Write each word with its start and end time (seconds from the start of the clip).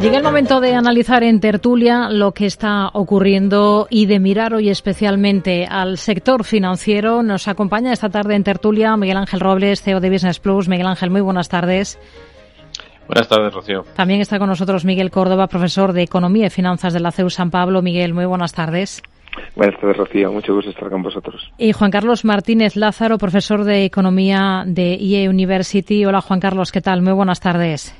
Llega 0.00 0.16
el 0.16 0.22
momento 0.22 0.60
de 0.60 0.76
analizar 0.76 1.24
en 1.24 1.40
tertulia 1.40 2.08
lo 2.08 2.30
que 2.30 2.46
está 2.46 2.88
ocurriendo 2.92 3.88
y 3.90 4.06
de 4.06 4.20
mirar 4.20 4.54
hoy 4.54 4.70
especialmente 4.70 5.66
al 5.68 5.98
sector 5.98 6.44
financiero. 6.44 7.24
Nos 7.24 7.48
acompaña 7.48 7.92
esta 7.92 8.08
tarde 8.08 8.36
en 8.36 8.44
tertulia 8.44 8.96
Miguel 8.96 9.16
Ángel 9.16 9.40
Robles, 9.40 9.82
CEO 9.82 9.98
de 9.98 10.08
Business 10.08 10.38
Plus. 10.38 10.68
Miguel 10.68 10.86
Ángel, 10.86 11.10
muy 11.10 11.20
buenas 11.20 11.48
tardes. 11.48 11.98
Buenas 13.08 13.26
tardes, 13.26 13.52
Rocío. 13.52 13.82
También 13.96 14.20
está 14.20 14.38
con 14.38 14.48
nosotros 14.48 14.84
Miguel 14.84 15.10
Córdoba, 15.10 15.48
profesor 15.48 15.92
de 15.92 16.02
Economía 16.02 16.46
y 16.46 16.50
Finanzas 16.50 16.92
de 16.92 17.00
la 17.00 17.10
CEU 17.10 17.28
San 17.28 17.50
Pablo. 17.50 17.82
Miguel, 17.82 18.14
muy 18.14 18.24
buenas 18.24 18.52
tardes. 18.52 19.02
Buenas 19.56 19.80
tardes, 19.80 19.96
Rocío. 19.96 20.30
Mucho 20.30 20.54
gusto 20.54 20.70
estar 20.70 20.90
con 20.90 21.02
vosotros. 21.02 21.50
Y 21.58 21.72
Juan 21.72 21.90
Carlos 21.90 22.24
Martínez 22.24 22.76
Lázaro, 22.76 23.18
profesor 23.18 23.64
de 23.64 23.84
Economía 23.84 24.62
de 24.64 24.94
IE 24.94 25.28
University. 25.28 26.04
Hola, 26.04 26.20
Juan 26.20 26.38
Carlos, 26.38 26.70
¿qué 26.70 26.80
tal? 26.80 27.02
Muy 27.02 27.14
buenas 27.14 27.40
tardes. 27.40 27.96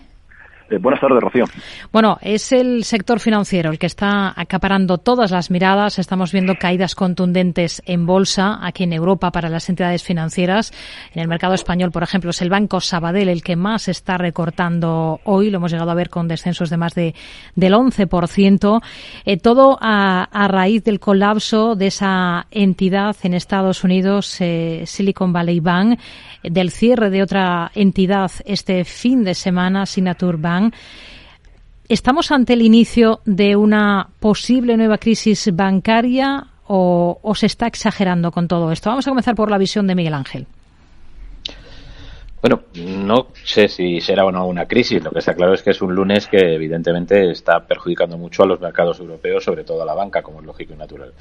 Eh, 0.70 0.78
buenas 0.78 1.00
tardes, 1.00 1.20
Rocío. 1.20 1.44
Bueno, 1.92 2.18
es 2.20 2.52
el 2.52 2.84
sector 2.84 3.20
financiero 3.20 3.70
el 3.70 3.78
que 3.78 3.86
está 3.86 4.38
acaparando 4.38 4.98
todas 4.98 5.30
las 5.30 5.50
miradas. 5.50 5.98
Estamos 5.98 6.32
viendo 6.32 6.54
caídas 6.56 6.94
contundentes 6.94 7.82
en 7.86 8.04
bolsa 8.04 8.58
aquí 8.62 8.84
en 8.84 8.92
Europa 8.92 9.30
para 9.30 9.48
las 9.48 9.68
entidades 9.70 10.02
financieras. 10.02 10.72
En 11.14 11.22
el 11.22 11.28
mercado 11.28 11.54
español, 11.54 11.90
por 11.90 12.02
ejemplo, 12.02 12.30
es 12.30 12.42
el 12.42 12.50
Banco 12.50 12.80
Sabadell 12.80 13.30
el 13.30 13.42
que 13.42 13.56
más 13.56 13.88
está 13.88 14.18
recortando 14.18 15.20
hoy. 15.24 15.50
Lo 15.50 15.56
hemos 15.56 15.72
llegado 15.72 15.90
a 15.90 15.94
ver 15.94 16.10
con 16.10 16.28
descensos 16.28 16.68
de 16.68 16.76
más 16.76 16.94
de 16.94 17.14
del 17.54 17.72
11%. 17.72 18.82
Eh, 19.24 19.36
todo 19.38 19.78
a, 19.80 20.28
raíz 20.48 20.84
del 20.84 21.00
colapso 21.00 21.76
de 21.76 21.86
esa 21.86 22.46
entidad 22.50 23.16
en 23.22 23.34
Estados 23.34 23.84
Unidos, 23.84 24.36
eh, 24.40 24.82
Silicon 24.86 25.32
Valley 25.32 25.60
Bank, 25.60 25.98
del 26.42 26.70
cierre 26.70 27.10
de 27.10 27.22
otra 27.22 27.70
entidad 27.74 28.30
este 28.44 28.84
fin 28.84 29.24
de 29.24 29.34
semana, 29.34 29.86
Signature 29.86 30.36
Bank 30.38 30.57
¿Estamos 31.88 32.30
ante 32.30 32.52
el 32.52 32.62
inicio 32.62 33.20
de 33.24 33.56
una 33.56 34.08
posible 34.20 34.76
nueva 34.76 34.98
crisis 34.98 35.50
bancaria 35.54 36.46
o, 36.66 37.18
o, 37.22 37.34
se 37.34 37.46
está 37.46 37.66
exagerando 37.66 38.30
con 38.30 38.46
todo 38.46 38.70
esto? 38.72 38.90
Vamos 38.90 39.06
a 39.06 39.10
comenzar 39.10 39.34
por 39.34 39.50
la 39.50 39.56
visión 39.56 39.86
de 39.86 39.94
Miguel 39.94 40.14
Ángel. 40.14 40.46
Bueno, 42.40 42.62
no 42.74 43.28
sé 43.44 43.66
si 43.66 44.00
será 44.00 44.24
o 44.24 44.30
no 44.30 44.46
una 44.46 44.66
crisis. 44.66 45.02
Lo 45.02 45.10
que 45.10 45.18
está 45.18 45.34
claro 45.34 45.54
es 45.54 45.62
que 45.62 45.70
es 45.70 45.82
un 45.82 45.94
lunes 45.94 46.28
que 46.28 46.54
evidentemente 46.54 47.30
está 47.30 47.66
perjudicando 47.66 48.16
mucho 48.16 48.44
a 48.44 48.46
los 48.46 48.60
mercados 48.60 49.00
europeos, 49.00 49.42
sobre 49.42 49.64
todo 49.64 49.82
a 49.82 49.84
la 49.84 49.94
banca, 49.94 50.22
como 50.22 50.40
es 50.40 50.46
lógico 50.46 50.72
y 50.72 50.76
natural. 50.76 51.12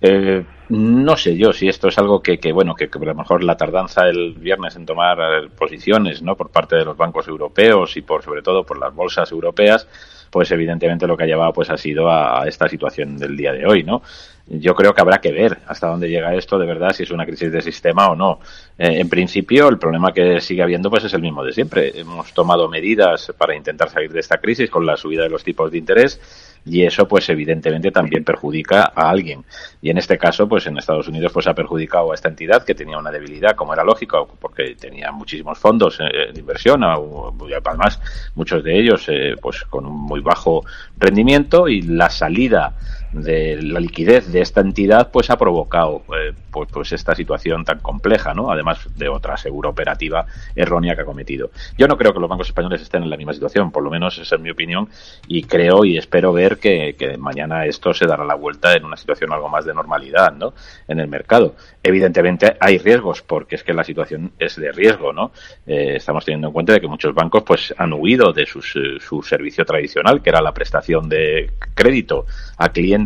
Eh, 0.00 0.42
no 0.70 1.16
sé 1.16 1.36
yo 1.36 1.52
si 1.52 1.68
esto 1.68 1.88
es 1.88 1.98
algo 1.98 2.22
que, 2.22 2.38
bueno, 2.52 2.74
que, 2.74 2.84
a 2.84 3.04
lo 3.04 3.14
mejor 3.14 3.44
la 3.44 3.56
tardanza 3.56 4.06
el 4.06 4.32
viernes 4.34 4.74
en 4.76 4.86
tomar 4.86 5.18
eh, 5.20 5.48
posiciones, 5.56 6.22
¿no? 6.22 6.36
Por 6.36 6.50
parte 6.50 6.76
de 6.76 6.86
los 6.86 6.96
bancos 6.96 7.28
europeos 7.28 7.96
y 7.98 8.02
por 8.02 8.22
sobre 8.22 8.40
todo 8.40 8.64
por 8.64 8.78
las 8.78 8.94
bolsas 8.94 9.30
europeas, 9.30 9.86
pues 10.32 10.50
evidentemente 10.50 11.06
lo 11.06 11.14
que 11.14 11.24
ha 11.24 11.26
llevado 11.26 11.52
pues 11.52 11.68
ha 11.68 11.76
sido 11.76 12.10
a, 12.10 12.48
esta 12.48 12.66
situación 12.66 13.18
del 13.18 13.36
día 13.36 13.52
de 13.52 13.66
hoy, 13.66 13.84
¿no? 13.84 14.02
Yo 14.46 14.74
creo 14.74 14.94
que 14.94 15.02
habrá 15.02 15.20
que 15.20 15.30
ver 15.30 15.58
hasta 15.66 15.88
dónde 15.88 16.08
llega 16.08 16.34
esto 16.34 16.58
de 16.58 16.66
verdad, 16.66 16.92
si 16.94 17.02
es 17.02 17.10
una 17.10 17.26
crisis 17.26 17.52
de 17.52 17.60
sistema 17.60 18.08
o 18.08 18.16
no. 18.16 18.40
Eh, 18.78 18.98
en 18.98 19.10
principio, 19.10 19.68
el 19.68 19.78
problema 19.78 20.10
que 20.12 20.40
sigue 20.40 20.62
habiendo 20.62 20.88
pues 20.88 21.04
es 21.04 21.12
el 21.12 21.20
mismo 21.20 21.44
de 21.44 21.52
siempre. 21.52 21.92
Hemos 21.94 22.32
tomado 22.32 22.66
medidas 22.66 23.30
para 23.36 23.54
intentar 23.54 23.90
salir 23.90 24.10
de 24.10 24.20
esta 24.20 24.38
crisis 24.38 24.70
con 24.70 24.86
la 24.86 24.96
subida 24.96 25.22
de 25.22 25.28
los 25.28 25.44
tipos 25.44 25.70
de 25.70 25.76
interés 25.76 26.18
y 26.64 26.84
eso 26.84 27.08
pues 27.08 27.28
evidentemente 27.28 27.90
también 27.90 28.24
perjudica 28.24 28.92
a 28.94 29.10
alguien. 29.10 29.44
Y 29.80 29.90
en 29.90 29.98
este 29.98 30.18
caso 30.18 30.48
pues 30.48 30.66
en 30.66 30.78
Estados 30.78 31.08
Unidos 31.08 31.32
pues 31.32 31.46
ha 31.46 31.54
perjudicado 31.54 32.12
a 32.12 32.14
esta 32.14 32.28
entidad 32.28 32.64
que 32.64 32.74
tenía 32.74 32.98
una 32.98 33.10
debilidad 33.10 33.54
como 33.56 33.72
era 33.72 33.84
lógico 33.84 34.28
porque 34.40 34.76
tenía 34.76 35.10
muchísimos 35.12 35.58
fondos 35.58 35.98
eh, 36.00 36.32
de 36.32 36.40
inversión 36.40 36.82
además 36.84 38.00
muchos 38.34 38.62
de 38.62 38.78
ellos 38.78 39.04
eh, 39.08 39.34
pues 39.40 39.64
con 39.64 39.86
un 39.86 39.96
muy 39.96 40.20
bajo 40.20 40.64
rendimiento 40.98 41.68
y 41.68 41.82
la 41.82 42.10
salida 42.10 42.74
de 43.12 43.60
la 43.60 43.80
liquidez 43.80 44.32
de 44.32 44.40
esta 44.40 44.60
entidad 44.60 45.10
pues 45.10 45.30
ha 45.30 45.36
provocado 45.36 46.02
eh, 46.16 46.32
pues, 46.50 46.68
pues, 46.72 46.92
esta 46.92 47.14
situación 47.14 47.64
tan 47.64 47.80
compleja 47.80 48.32
no 48.32 48.50
además 48.50 48.88
de 48.96 49.08
otra 49.08 49.36
seguro 49.36 49.70
operativa 49.70 50.26
errónea 50.56 50.94
que 50.94 51.02
ha 51.02 51.04
cometido. 51.04 51.50
Yo 51.76 51.86
no 51.86 51.96
creo 51.96 52.12
que 52.12 52.20
los 52.20 52.28
bancos 52.28 52.48
españoles 52.48 52.80
estén 52.80 53.02
en 53.02 53.10
la 53.10 53.16
misma 53.16 53.34
situación 53.34 53.70
por 53.70 53.82
lo 53.82 53.90
menos 53.90 54.18
esa 54.18 54.36
es 54.36 54.40
mi 54.40 54.50
opinión 54.50 54.88
y 55.26 55.42
creo 55.44 55.84
y 55.84 55.98
espero 55.98 56.32
ver 56.32 56.58
que, 56.58 56.96
mañana 57.18 57.66
esto 57.66 57.92
se 57.92 58.06
dará 58.06 58.24
la 58.24 58.34
vuelta 58.34 58.74
en 58.74 58.84
una 58.84 58.96
situación 58.96 59.32
algo 59.32 59.48
más 59.48 59.64
de 59.64 59.74
normalidad 59.74 60.32
¿no? 60.32 60.54
en 60.88 61.00
el 61.00 61.08
mercado. 61.08 61.54
Evidentemente 61.82 62.56
hay 62.58 62.78
riesgos 62.78 63.22
porque 63.22 63.56
es 63.56 63.62
que 63.62 63.74
la 63.74 63.84
situación 63.84 64.32
es 64.38 64.56
de 64.56 64.72
riesgo 64.72 65.12
no 65.12 65.32
eh, 65.66 65.96
estamos 65.96 66.24
teniendo 66.24 66.48
en 66.48 66.52
cuenta 66.52 66.72
de 66.72 66.80
que 66.80 66.88
muchos 66.88 67.14
bancos 67.14 67.42
pues 67.42 67.74
han 67.76 67.92
huido 67.92 68.32
de 68.32 68.46
sus, 68.46 68.74
eh, 68.76 68.98
su 69.00 69.22
servicio 69.22 69.64
tradicional 69.64 70.22
que 70.22 70.30
era 70.30 70.40
la 70.40 70.52
prestación 70.52 71.08
de 71.08 71.50
crédito 71.74 72.26
a 72.56 72.70
clientes 72.70 73.01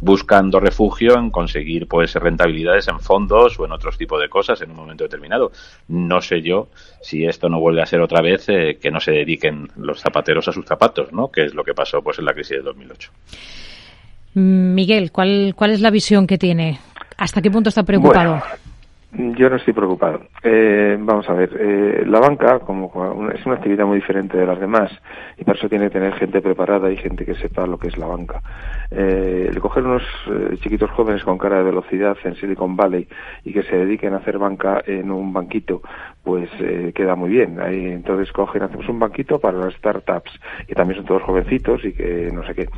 buscando 0.00 0.60
refugio 0.60 1.16
en 1.16 1.30
conseguir 1.30 1.86
pues 1.86 2.14
rentabilidades 2.14 2.88
en 2.88 3.00
fondos 3.00 3.58
o 3.58 3.64
en 3.64 3.72
otros 3.72 3.96
tipos 3.96 4.20
de 4.20 4.28
cosas 4.28 4.60
en 4.62 4.70
un 4.70 4.76
momento 4.76 5.04
determinado. 5.04 5.52
No 5.88 6.20
sé 6.20 6.42
yo 6.42 6.68
si 7.00 7.24
esto 7.24 7.48
no 7.48 7.60
vuelve 7.60 7.82
a 7.82 7.86
ser 7.86 8.00
otra 8.00 8.20
vez 8.22 8.48
eh, 8.48 8.78
que 8.80 8.90
no 8.90 9.00
se 9.00 9.12
dediquen 9.12 9.68
los 9.76 10.00
zapateros 10.00 10.48
a 10.48 10.52
sus 10.52 10.64
zapatos, 10.64 11.12
¿no? 11.12 11.30
Que 11.30 11.44
es 11.44 11.54
lo 11.54 11.64
que 11.64 11.74
pasó 11.74 12.02
pues 12.02 12.18
en 12.18 12.24
la 12.24 12.34
crisis 12.34 12.58
de 12.58 12.62
2008. 12.62 13.10
Miguel, 14.34 15.10
¿cuál, 15.10 15.54
cuál 15.56 15.72
es 15.72 15.80
la 15.80 15.90
visión 15.90 16.26
que 16.26 16.38
tiene? 16.38 16.78
¿Hasta 17.16 17.42
qué 17.42 17.50
punto 17.50 17.68
está 17.68 17.82
preocupado? 17.82 18.40
Yo 19.12 19.50
no 19.50 19.56
estoy 19.56 19.74
preocupado. 19.74 20.20
Eh, 20.42 20.96
vamos 21.00 21.28
a 21.28 21.32
ver, 21.32 21.50
eh, 21.58 22.04
la 22.06 22.20
banca 22.20 22.60
como 22.60 23.28
es 23.34 23.44
una 23.44 23.56
actividad 23.56 23.84
muy 23.84 23.96
diferente 23.96 24.38
de 24.38 24.46
las 24.46 24.60
demás 24.60 24.90
y 25.36 25.44
por 25.44 25.56
eso 25.56 25.68
tiene 25.68 25.86
que 25.86 25.98
tener 25.98 26.12
gente 26.14 26.40
preparada 26.40 26.90
y 26.92 26.96
gente 26.96 27.24
que 27.26 27.34
sepa 27.34 27.66
lo 27.66 27.76
que 27.76 27.88
es 27.88 27.98
la 27.98 28.06
banca. 28.06 28.40
Eh, 28.92 29.48
el 29.50 29.60
coger 29.60 29.84
unos 29.84 30.02
eh, 30.28 30.56
chiquitos 30.60 30.90
jóvenes 30.90 31.24
con 31.24 31.38
cara 31.38 31.58
de 31.58 31.64
velocidad 31.64 32.16
en 32.24 32.36
Silicon 32.36 32.76
Valley 32.76 33.08
y 33.44 33.52
que 33.52 33.62
se 33.64 33.76
dediquen 33.76 34.14
a 34.14 34.18
hacer 34.18 34.38
banca 34.38 34.82
en 34.86 35.10
un 35.10 35.32
banquito, 35.32 35.82
pues 36.22 36.48
eh, 36.60 36.92
queda 36.94 37.16
muy 37.16 37.30
bien. 37.30 37.60
Ahí, 37.60 37.86
entonces 37.86 38.32
cogen, 38.32 38.62
hacemos 38.62 38.88
un 38.88 38.98
banquito 39.00 39.40
para 39.40 39.58
las 39.58 39.74
startups, 39.74 40.30
que 40.68 40.74
también 40.74 40.98
son 40.98 41.06
todos 41.06 41.22
jovencitos 41.22 41.84
y 41.84 41.92
que 41.92 42.30
no 42.32 42.44
sé 42.44 42.54
qué. 42.54 42.68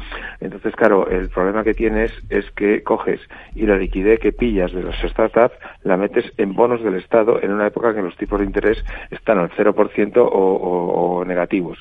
Entonces, 0.40 0.74
claro, 0.76 1.08
el 1.08 1.28
problema 1.28 1.64
que 1.64 1.74
tienes 1.74 2.12
es 2.30 2.50
que 2.52 2.82
coges 2.82 3.20
y 3.54 3.66
la 3.66 3.76
liquidez 3.76 4.18
que 4.20 4.32
pillas 4.32 4.72
de 4.72 4.82
las 4.82 4.98
startups 5.02 5.56
la 5.82 5.96
metes 5.96 6.21
en 6.36 6.54
bonos 6.54 6.82
del 6.82 6.94
Estado 6.94 7.42
en 7.42 7.52
una 7.52 7.66
época 7.66 7.90
en 7.90 7.96
que 7.96 8.02
los 8.02 8.16
tipos 8.16 8.40
de 8.40 8.46
interés 8.46 8.84
están 9.10 9.38
al 9.38 9.50
0% 9.50 10.16
o, 10.16 10.28
o, 10.28 11.18
o 11.18 11.24
negativos. 11.24 11.78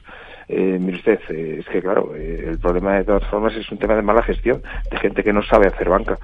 Eh, 0.53 0.77
mire 0.81 0.97
usted, 0.97 1.19
eh, 1.29 1.57
es 1.59 1.65
que 1.67 1.81
claro, 1.81 2.13
eh, 2.13 2.47
el 2.49 2.59
problema 2.59 2.97
de 2.97 3.05
todas 3.05 3.25
formas 3.29 3.55
es 3.55 3.71
un 3.71 3.77
tema 3.77 3.95
de 3.95 4.01
mala 4.01 4.21
gestión, 4.21 4.61
de 4.91 4.97
gente 4.97 5.23
que 5.23 5.31
no 5.31 5.41
sabe 5.43 5.67
hacer 5.67 5.87
banca. 5.87 6.17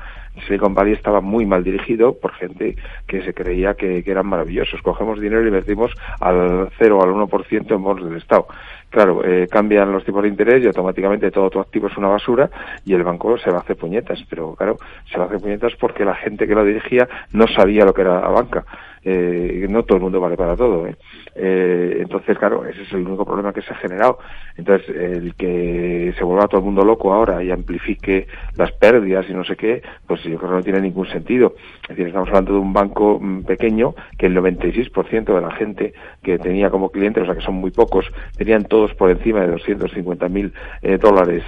Silicon 0.46 0.74
Valley 0.74 0.94
estaba 0.94 1.22
muy 1.22 1.46
mal 1.46 1.64
dirigido 1.64 2.14
por 2.14 2.34
gente 2.34 2.76
que 3.08 3.24
se 3.24 3.34
creía 3.34 3.74
que, 3.76 4.04
eran 4.06 4.28
maravillosos. 4.28 4.82
Cogemos 4.82 5.20
dinero 5.20 5.44
y 5.44 5.48
invertimos 5.48 5.92
al 6.20 6.70
0 6.78 6.98
o 6.98 7.04
al 7.04 7.10
1% 7.10 7.72
en 7.72 7.84
bonos 7.84 8.06
del 8.06 8.18
Estado. 8.18 8.48
Claro, 8.90 9.24
eh, 9.24 9.48
cambian 9.50 9.92
los 9.92 10.06
tipos 10.06 10.24
de 10.24 10.30
interés 10.30 10.64
y 10.64 10.68
automáticamente 10.68 11.32
todo 11.32 11.50
tu 11.50 11.60
activo 11.60 11.88
es 11.88 11.98
una 11.98 12.08
basura 12.08 12.50
y 12.86 12.94
el 12.94 13.04
banco 13.04 13.38
se 13.38 13.50
va 13.50 13.58
a 13.58 13.62
hacer 13.62 13.78
puñetas. 13.78 14.20
Pero 14.30 14.56
claro, 14.56 14.78
se 15.12 15.18
va 15.18 15.26
a 15.26 15.28
hacer 15.28 15.40
puñetas 15.40 15.74
porque 15.80 16.06
la 16.06 16.16
gente 16.16 16.48
que 16.48 16.56
lo 16.56 16.64
dirigía 16.64 17.08
no 17.32 17.48
sabía 17.48 17.86
lo 17.86 17.94
que 17.94 18.02
era 18.02 18.22
la 18.22 18.30
banca. 18.30 18.66
Eh, 19.10 19.66
no 19.70 19.84
todo 19.84 19.96
el 19.98 20.04
mundo 20.04 20.20
vale 20.20 20.36
para 20.36 20.58
todo. 20.58 20.86
¿eh? 20.86 20.96
Eh, 21.34 22.00
entonces, 22.02 22.38
claro, 22.38 22.66
ese 22.66 22.82
es 22.82 22.92
el 22.92 23.08
único 23.08 23.24
problema 23.24 23.54
que 23.54 23.62
se 23.62 23.72
ha 23.72 23.78
generado. 23.78 24.20
Entonces, 24.58 24.90
el 24.94 25.34
que 25.36 26.14
se 26.18 26.24
vuelva 26.26 26.50
todo 26.50 26.60
el 26.60 26.66
mundo 26.66 26.84
loco 26.84 27.14
ahora 27.14 27.42
y 27.42 27.50
amplifique 27.50 28.28
las 28.58 28.74
pérdidas 28.74 29.26
y 29.30 29.34
no 29.34 29.46
sé 29.46 29.56
qué, 29.56 29.82
pues 30.06 30.22
yo 30.24 30.38
creo 30.38 30.50
que 30.50 30.56
no 30.58 30.64
tiene 30.64 30.82
ningún 30.82 31.08
sentido. 31.08 31.56
Es 31.84 31.90
decir, 31.90 32.08
estamos 32.08 32.28
hablando 32.28 32.54
de 32.54 32.60
un 32.60 32.74
banco 32.74 33.18
mm, 33.22 33.44
pequeño 33.44 33.96
que 34.18 34.26
el 34.26 34.36
96% 34.36 35.34
de 35.34 35.42
la 35.42 35.52
gente 35.52 35.94
que 36.22 36.38
tenía 36.38 36.70
como 36.70 36.90
cliente, 36.90 37.22
o 37.22 37.26
sea 37.26 37.36
que 37.36 37.42
son 37.42 37.56
muy 37.56 37.72
pocos, 37.72 38.12
tenían 38.38 38.66
todos 38.66 38.94
por 38.96 39.10
encima 39.10 39.40
de 39.40 39.52
250 39.52 40.28
mil 40.28 40.52
eh, 40.82 40.98
dólares, 40.98 41.44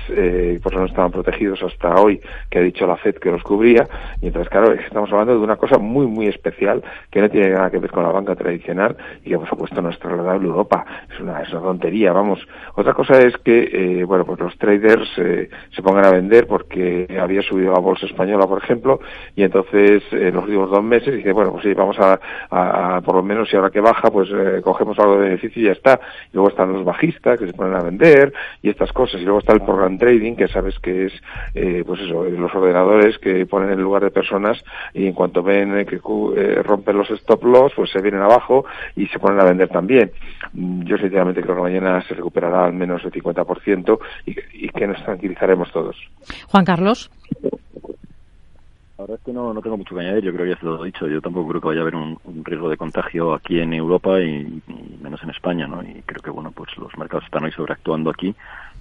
por 0.63 0.71
eso 0.71 0.79
no 0.79 0.85
estaban 0.85 1.11
protegidos 1.11 1.61
hasta 1.61 1.95
hoy, 1.95 2.21
que 2.49 2.59
ha 2.59 2.61
dicho 2.61 2.87
la 2.87 2.95
FED 2.95 3.15
que 3.15 3.31
los 3.31 3.43
cubría. 3.43 3.85
Y 4.21 4.27
entonces, 4.27 4.49
claro, 4.49 4.71
estamos 4.71 5.11
hablando 5.11 5.33
de 5.33 5.39
una 5.39 5.57
cosa 5.57 5.77
muy, 5.77 6.07
muy 6.07 6.27
especial 6.27 6.81
que 7.11 7.19
no 7.19 7.29
tiene 7.29 7.48
nada 7.51 7.69
que 7.69 7.79
ver 7.79 7.91
con 7.91 8.03
la 8.03 8.11
banca 8.11 8.35
tradicional 8.35 8.95
y 9.23 9.29
que, 9.29 9.37
por 9.37 9.49
supuesto, 9.49 9.81
no 9.81 9.89
es 9.89 9.99
trasladable 9.99 10.47
a 10.47 10.49
Europa. 10.49 10.85
Es 11.13 11.19
una, 11.19 11.41
es 11.41 11.51
una 11.51 11.61
tontería, 11.61 12.13
vamos. 12.13 12.39
Otra 12.75 12.93
cosa 12.93 13.19
es 13.19 13.35
que, 13.37 13.69
eh, 13.71 14.03
bueno, 14.03 14.25
pues 14.25 14.39
los 14.39 14.57
traders 14.57 15.09
eh, 15.17 15.49
se 15.71 15.81
pongan 15.81 16.05
a 16.05 16.11
vender 16.11 16.47
porque 16.47 17.07
había 17.19 17.41
subido 17.41 17.73
la 17.73 17.79
bolsa 17.79 18.05
española, 18.05 18.47
por 18.47 18.63
ejemplo, 18.63 18.99
y 19.35 19.43
entonces 19.43 20.03
en 20.11 20.33
los 20.33 20.43
últimos 20.43 20.69
dos 20.69 20.83
meses 20.83 21.15
dice, 21.15 21.31
bueno, 21.31 21.51
pues 21.51 21.63
sí, 21.63 21.73
vamos 21.73 21.97
a, 21.99 22.19
a, 22.49 23.01
por 23.01 23.15
lo 23.15 23.23
menos, 23.23 23.49
si 23.49 23.55
ahora 23.55 23.69
que 23.69 23.79
baja, 23.79 24.09
pues 24.11 24.29
eh, 24.31 24.61
cogemos 24.63 24.97
algo 24.99 25.15
de 25.15 25.29
beneficio 25.29 25.61
y 25.61 25.65
ya 25.65 25.71
está. 25.71 25.99
Y 26.31 26.35
luego 26.35 26.49
están 26.49 26.73
los 26.73 26.83
bajistas 26.83 27.39
que 27.39 27.47
se 27.47 27.53
ponen 27.53 27.75
a 27.75 27.83
vender 27.83 28.33
y 28.61 28.69
estas 28.69 28.91
cosas. 28.91 29.21
Y 29.21 29.23
luego 29.23 29.39
está 29.39 29.53
el 29.53 29.61
program 29.61 29.97
trading, 29.97 30.35
que 30.35 30.47
sabes 30.47 30.77
que 30.79 31.05
es, 31.05 31.13
eh, 31.55 31.83
pues 31.85 32.01
eso, 32.01 32.23
los 32.23 32.53
ordenadores 32.53 33.17
que 33.19 33.45
ponen 33.45 33.71
en 33.71 33.81
lugar 33.81 34.03
de 34.03 34.11
personas 34.11 34.63
y 34.93 35.07
en 35.07 35.13
cuanto 35.13 35.43
ven 35.43 35.85
que 35.85 35.99
rompen 36.63 36.97
los 36.97 37.09
stop 37.29 37.43
loss 37.43 37.73
pues 37.75 37.91
se 37.91 38.01
vienen 38.01 38.21
abajo 38.21 38.65
y 38.95 39.05
se 39.07 39.19
ponen 39.19 39.39
a 39.39 39.45
vender 39.45 39.69
también. 39.69 40.11
Yo 40.53 40.97
sinceramente 40.97 41.41
creo 41.41 41.55
que 41.55 41.61
mañana 41.61 42.01
se 42.07 42.15
recuperará 42.15 42.65
al 42.65 42.73
menos 42.73 43.03
el 43.05 43.11
50% 43.11 43.99
y, 44.25 44.35
y 44.65 44.69
que 44.69 44.87
nos 44.87 45.03
tranquilizaremos 45.03 45.71
todos. 45.71 45.95
Juan 46.47 46.65
Carlos. 46.65 47.11
La 48.97 49.03
verdad 49.03 49.17
es 49.17 49.25
que 49.25 49.31
no, 49.31 49.53
no 49.53 49.61
tengo 49.61 49.77
mucho 49.77 49.95
que 49.95 50.01
añadir, 50.01 50.25
yo 50.25 50.33
creo 50.33 50.43
que 50.43 50.51
ya 50.51 50.59
se 50.59 50.65
lo 50.65 50.83
he 50.83 50.87
dicho, 50.87 51.07
yo 51.07 51.21
tampoco 51.21 51.47
creo 51.47 51.61
que 51.61 51.67
vaya 51.69 51.79
a 51.79 51.83
haber 51.83 51.95
un, 51.95 52.19
riesgo 52.43 52.69
de 52.69 52.75
contagio 52.75 53.33
aquí 53.33 53.57
en 53.57 53.73
Europa 53.73 54.19
y, 54.19 54.61
menos 55.01 55.23
en 55.23 55.29
España, 55.29 55.67
¿no? 55.67 55.81
Y 55.81 56.01
creo 56.05 56.21
que, 56.21 56.29
bueno, 56.29 56.51
pues 56.51 56.77
los 56.77 56.97
mercados 56.97 57.23
están 57.23 57.45
hoy 57.45 57.51
sobreactuando 57.53 58.09
aquí, 58.09 58.35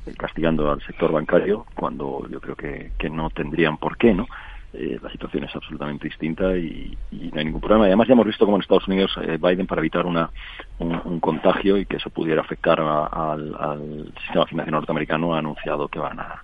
eh, 0.06 0.14
castigando 0.18 0.72
al 0.72 0.82
sector 0.82 1.12
bancario, 1.12 1.66
cuando 1.76 2.26
yo 2.28 2.40
creo 2.40 2.56
que, 2.56 2.90
que 2.98 3.08
no 3.08 3.30
tendrían 3.30 3.76
por 3.76 3.96
qué, 3.96 4.12
¿no? 4.12 4.26
Eh, 4.74 4.98
la 5.02 5.10
situación 5.10 5.44
es 5.44 5.56
absolutamente 5.56 6.08
distinta 6.08 6.56
y, 6.56 6.96
no 7.10 7.38
hay 7.38 7.44
ningún 7.44 7.60
problema. 7.60 7.86
Y 7.86 7.88
además 7.88 8.08
ya 8.08 8.14
hemos 8.14 8.26
visto 8.26 8.44
cómo 8.44 8.56
en 8.56 8.62
Estados 8.62 8.86
Unidos 8.86 9.12
eh, 9.22 9.38
Biden, 9.40 9.66
para 9.66 9.80
evitar 9.80 10.06
una, 10.06 10.30
un, 10.78 11.20
contagio 11.20 11.78
y 11.78 11.86
que 11.86 11.96
eso 11.96 12.10
pudiera 12.10 12.42
afectar 12.42 12.80
al, 12.80 13.54
al 13.54 14.12
sistema 14.22 14.46
financiero 14.46 14.78
norteamericano, 14.78 15.34
ha 15.34 15.38
anunciado 15.38 15.88
que 15.88 15.98
van 15.98 16.20
a 16.20 16.42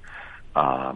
a, 0.54 0.94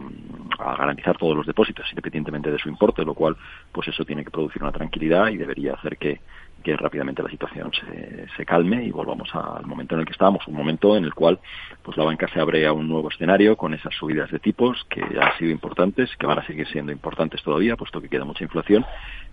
garantizar 0.77 1.17
todos 1.17 1.35
los 1.35 1.45
depósitos 1.45 1.85
independientemente 1.89 2.51
de 2.51 2.59
su 2.59 2.69
importe, 2.69 3.03
lo 3.03 3.13
cual 3.13 3.35
pues 3.71 3.87
eso 3.87 4.05
tiene 4.05 4.23
que 4.23 4.31
producir 4.31 4.63
una 4.63 4.71
tranquilidad 4.71 5.27
y 5.27 5.37
debería 5.37 5.73
hacer 5.73 5.97
que, 5.97 6.21
que 6.63 6.75
rápidamente 6.75 7.23
la 7.23 7.29
situación 7.29 7.71
se, 7.73 8.27
se, 8.35 8.45
calme 8.45 8.83
y 8.83 8.91
volvamos 8.91 9.29
al 9.33 9.65
momento 9.65 9.95
en 9.95 10.01
el 10.01 10.05
que 10.05 10.11
estábamos, 10.11 10.47
un 10.47 10.55
momento 10.55 10.95
en 10.97 11.03
el 11.03 11.13
cual 11.13 11.39
pues 11.83 11.97
la 11.97 12.03
banca 12.03 12.27
se 12.27 12.39
abre 12.39 12.65
a 12.65 12.73
un 12.73 12.87
nuevo 12.87 13.09
escenario 13.09 13.55
con 13.55 13.73
esas 13.73 13.93
subidas 13.95 14.31
de 14.31 14.39
tipos 14.39 14.85
que 14.89 15.01
han 15.01 15.37
sido 15.37 15.51
importantes, 15.51 16.09
que 16.17 16.25
van 16.25 16.39
a 16.39 16.45
seguir 16.45 16.67
siendo 16.67 16.91
importantes 16.91 17.41
todavía, 17.43 17.75
puesto 17.75 18.01
que 18.01 18.09
queda 18.09 18.25
mucha 18.25 18.43
inflación, 18.43 18.85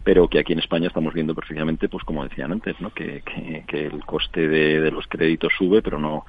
pero 0.05 0.28
que 0.28 0.38
aquí 0.38 0.52
en 0.52 0.61
España 0.61 0.88
estamos 0.88 1.12
viendo 1.14 1.34
perfectamente, 1.34 1.88
pues 1.88 2.05
como 2.05 2.25
decían 2.25 2.52
antes, 2.52 2.81
¿no? 2.81 2.90
que, 2.90 3.23
que, 3.23 3.64
que 3.67 3.87
el 3.87 4.05
coste 4.05 4.46
de, 4.49 4.81
de 4.81 4.90
los 4.90 5.06
créditos 5.06 5.52
sube, 5.58 5.82
pero 5.82 5.99
no 5.99 6.25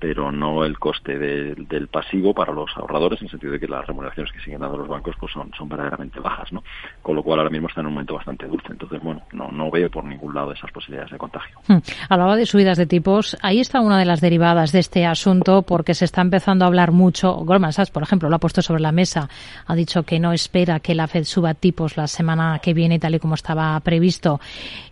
pero 0.00 0.32
no 0.32 0.64
el 0.64 0.78
coste 0.78 1.18
del 1.18 1.88
pasivo 1.88 2.32
para 2.32 2.52
los 2.52 2.74
ahorradores, 2.74 3.20
en 3.20 3.26
el 3.26 3.30
sentido 3.30 3.52
de 3.52 3.60
que 3.60 3.68
las 3.68 3.86
remuneraciones 3.86 4.32
que 4.32 4.40
siguen 4.40 4.60
dando 4.60 4.78
los 4.78 4.88
bancos 4.88 5.14
pues 5.20 5.30
son, 5.30 5.52
son 5.56 5.68
verdaderamente 5.68 6.18
bajas, 6.20 6.50
¿no? 6.52 6.64
Con 7.02 7.16
lo 7.16 7.22
cual 7.22 7.40
ahora 7.40 7.50
mismo 7.50 7.68
está 7.68 7.82
en 7.82 7.88
un 7.88 7.92
momento 7.92 8.14
bastante 8.14 8.46
dulce. 8.46 8.68
Entonces, 8.70 8.98
bueno, 9.02 9.22
no, 9.32 9.48
no 9.52 9.70
veo 9.70 9.90
por 9.90 10.04
ningún 10.04 10.34
lado 10.34 10.52
esas 10.52 10.72
posibilidades 10.72 11.12
de 11.12 11.18
contagio. 11.18 11.58
Hmm. 11.68 11.78
Hablaba 12.08 12.34
de 12.36 12.46
subidas 12.46 12.78
de 12.78 12.86
tipos. 12.86 13.36
Ahí 13.42 13.60
está 13.60 13.80
una 13.80 13.98
de 13.98 14.06
las 14.06 14.22
derivadas 14.22 14.72
de 14.72 14.78
este 14.78 15.04
asunto 15.04 15.62
porque 15.62 15.92
se 15.92 16.06
está 16.06 16.22
empezando 16.22 16.64
a 16.64 16.68
hablar 16.68 16.92
mucho. 16.92 17.34
Goldman 17.34 17.74
Sachs, 17.74 17.90
por 17.90 18.02
ejemplo, 18.02 18.30
lo 18.30 18.36
ha 18.36 18.40
puesto 18.40 18.62
sobre 18.62 18.80
la 18.80 18.92
mesa. 18.92 19.28
Ha 19.66 19.74
dicho 19.74 20.04
que 20.04 20.18
no 20.18 20.32
espera 20.32 20.80
que 20.80 20.94
la 20.94 21.08
Fed 21.08 21.24
suba 21.24 21.52
tipos 21.52 21.98
la 21.98 22.06
semana 22.06 22.58
que 22.62 22.72
viene, 22.72 22.98
tal 22.98 23.16
y 23.16 23.18
como 23.18 23.34
estaba 23.34 23.78
previsto. 23.80 24.40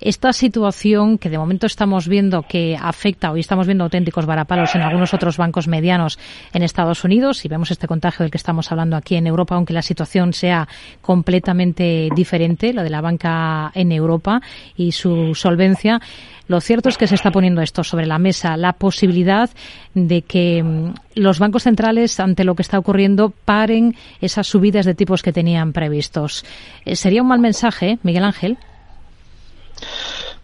Esta 0.00 0.34
situación 0.34 1.16
que 1.16 1.30
de 1.30 1.38
momento 1.38 1.66
estamos 1.66 2.08
viendo 2.08 2.42
que 2.42 2.76
afecta, 2.78 3.32
hoy 3.32 3.40
estamos 3.40 3.66
viendo 3.66 3.84
auténticos 3.84 4.26
varapalos 4.26 4.74
en 4.74 4.82
algún 4.82 4.97
algunos 4.98 5.14
otros 5.14 5.36
bancos 5.36 5.68
medianos 5.68 6.18
en 6.52 6.64
Estados 6.64 7.04
Unidos 7.04 7.44
y 7.44 7.48
vemos 7.48 7.70
este 7.70 7.86
contagio 7.86 8.24
del 8.24 8.32
que 8.32 8.36
estamos 8.36 8.72
hablando 8.72 8.96
aquí 8.96 9.14
en 9.14 9.28
Europa, 9.28 9.54
aunque 9.54 9.72
la 9.72 9.82
situación 9.82 10.32
sea 10.32 10.66
completamente 11.00 12.08
diferente, 12.16 12.72
la 12.72 12.82
de 12.82 12.90
la 12.90 13.00
banca 13.00 13.70
en 13.76 13.92
Europa 13.92 14.42
y 14.76 14.90
su 14.90 15.36
solvencia. 15.36 16.00
Lo 16.48 16.60
cierto 16.60 16.88
es 16.88 16.98
que 16.98 17.06
se 17.06 17.14
está 17.14 17.30
poniendo 17.30 17.62
esto 17.62 17.84
sobre 17.84 18.06
la 18.06 18.18
mesa, 18.18 18.56
la 18.56 18.72
posibilidad 18.72 19.48
de 19.94 20.22
que 20.22 20.64
mm, 20.64 20.94
los 21.14 21.38
bancos 21.38 21.62
centrales, 21.62 22.18
ante 22.18 22.42
lo 22.42 22.56
que 22.56 22.62
está 22.62 22.76
ocurriendo, 22.76 23.32
paren 23.44 23.94
esas 24.20 24.48
subidas 24.48 24.84
de 24.84 24.96
tipos 24.96 25.22
que 25.22 25.32
tenían 25.32 25.72
previstos. 25.72 26.44
Eh, 26.84 26.96
¿Sería 26.96 27.22
un 27.22 27.28
mal 27.28 27.38
mensaje, 27.38 28.00
Miguel 28.02 28.24
Ángel? 28.24 28.58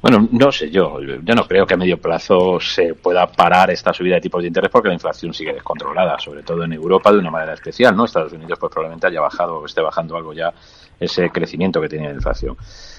Bueno, 0.05 0.29
no 0.33 0.53
sé 0.53 0.69
yo. 0.71 1.01
Yo 1.01 1.35
no 1.35 1.49
creo 1.49 1.65
que 1.65 1.73
a 1.73 1.77
medio 1.79 1.97
plazo 1.97 2.61
se 2.61 2.93
pueda 2.93 3.27
parar 3.27 3.71
esta 3.71 3.91
subida 3.95 4.17
de 4.17 4.21
tipos 4.21 4.43
de 4.43 4.49
interés 4.49 4.71
porque 4.71 4.89
la 4.89 4.93
inflación 4.93 5.33
sigue 5.33 5.55
descontrolada, 5.55 6.19
sobre 6.19 6.43
todo 6.43 6.63
en 6.63 6.75
Europa 6.75 7.11
de 7.11 7.21
una 7.21 7.31
manera 7.31 7.55
especial, 7.55 7.97
¿no? 7.97 8.05
Estados 8.05 8.35
Unidos 8.35 8.59
pues 8.59 8.71
probablemente 8.71 9.07
haya 9.07 9.23
bajado 9.23 9.61
o 9.61 9.65
esté 9.65 9.81
bajando 9.81 10.15
algo 10.15 10.35
ya 10.35 10.53
ese 11.01 11.31
crecimiento 11.31 11.81
que 11.81 11.89
tenía 11.89 12.11
la 12.11 12.17
inflación. 12.17 12.55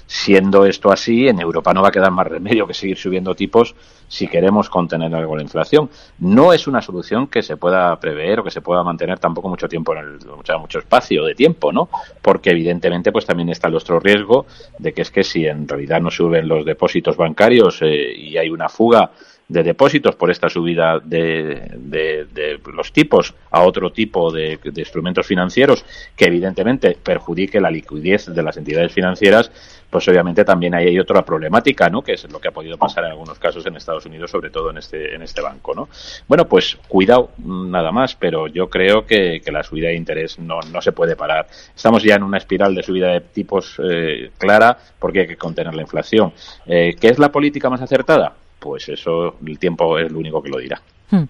Siendo 0.08 0.66
esto 0.66 0.92
así, 0.92 1.28
en 1.28 1.40
Europa 1.40 1.74
no 1.74 1.82
va 1.82 1.90
a 1.90 1.92
quedar 1.92 2.12
más 2.12 2.28
remedio 2.28 2.68
que 2.68 2.74
seguir 2.74 2.98
subiendo 2.98 3.34
tipos 3.34 3.76
si 4.08 4.28
queremos 4.28 4.70
contener 4.70 5.14
algo 5.16 5.36
la 5.36 5.42
inflación. 5.42 5.90
No 6.20 6.54
es 6.54 6.68
una 6.68 6.82
solución 6.82 7.28
que 7.28 7.42
se 7.42 7.58
pueda 7.58 8.00
prever 8.00 8.40
o 8.40 8.44
que 8.44 8.52
se 8.52 8.62
pueda 8.62 8.84
mantener 8.84 9.18
tampoco 9.18 9.50
mucho 9.50 9.68
tiempo 9.68 9.94
en 9.94 10.00
el 10.00 10.20
mucho, 10.28 10.60
mucho 10.60 10.80
espacio 10.80 11.24
de 11.26 11.34
tiempo, 11.34 11.72
¿no? 11.72 11.90
Porque 12.22 12.52
evidentemente 12.52 13.12
pues 13.12 13.26
también 13.26 13.50
está 13.50 13.68
el 13.68 13.76
otro 13.76 14.00
riesgo 14.00 14.46
de 14.78 14.94
que 14.94 15.02
es 15.02 15.12
que 15.12 15.24
si 15.24 15.48
en 15.48 15.68
realidad 15.68 16.02
no 16.02 16.12
suben 16.12 16.48
los 16.48 16.66
depósitos 16.66 17.18
bancarios 17.18 17.82
eh, 17.82 18.14
y 18.16 18.38
hay 18.38 18.50
una 18.50 18.70
fuga 18.70 19.12
de 19.48 19.64
depósitos 19.64 20.16
por 20.16 20.32
esta 20.32 20.50
subida 20.50 21.00
de, 21.04 21.72
de, 21.76 22.60
los 22.74 22.92
tipos 22.92 23.34
a 23.52 23.62
otro 23.62 23.92
tipo 23.92 24.32
de, 24.32 24.60
instrumentos 24.76 25.28
financieros 25.28 25.86
que 26.16 26.26
evidentemente 26.26 26.98
perjudique 27.02 27.62
la 27.62 27.70
liquidez 27.70 28.26
de 28.26 28.44
las 28.44 28.58
entidades 28.58 28.92
financieras, 28.92 29.52
pues 29.90 30.08
obviamente 30.08 30.44
también 30.44 30.74
hay 30.74 30.98
otra 31.00 31.24
problemática, 31.24 31.90
¿no? 31.90 32.02
Que 32.02 32.14
es 32.14 32.30
lo 32.30 32.40
que 32.40 32.48
ha 32.48 32.52
podido 32.52 32.78
pasar 32.78 33.06
en 33.06 33.12
algunos 33.12 33.38
casos 33.38 33.66
en 33.66 33.76
Estados 33.76 34.06
Unidos, 34.06 34.32
sobre 34.32 34.50
todo 34.50 34.72
en 34.72 34.78
este 34.78 35.16
en 35.16 35.22
este 35.22 35.42
banco, 35.42 35.74
¿no? 35.74 35.88
Bueno, 36.28 36.46
pues 36.48 36.78
cuidado 36.88 37.30
nada 37.38 37.92
más, 37.92 38.16
pero 38.16 38.48
yo 38.48 38.70
creo 38.70 39.06
que, 39.06 39.42
que 39.46 39.52
la 39.52 39.64
subida 39.64 39.90
de 39.90 39.96
interés 39.96 40.40
no, 40.40 40.60
no 40.72 40.82
se 40.82 40.92
puede 40.92 41.16
parar. 41.16 41.48
Estamos 41.76 42.04
ya 42.04 42.16
en 42.16 42.24
una 42.24 42.40
espiral 42.40 42.74
de 42.74 42.84
subida 42.84 43.10
de 43.10 43.22
tipos 43.22 43.80
eh, 43.80 44.32
clara 44.38 44.78
porque 45.00 45.22
hay 45.22 45.28
que 45.28 45.38
contener 45.38 45.76
la 45.76 45.84
inflación. 45.84 46.34
Eh, 46.66 46.96
¿Qué 47.00 47.08
es 47.08 47.20
la 47.20 47.32
política 47.32 47.70
más 47.70 47.82
acertada? 47.82 48.34
Pues 48.60 48.90
eso 48.90 49.36
el 49.46 49.60
tiempo 49.60 49.98
es 50.00 50.12
lo 50.12 50.20
único 50.20 50.42
que 50.42 50.50
lo 50.50 50.58
dirá. 50.60 50.82
Hmm. 51.12 51.24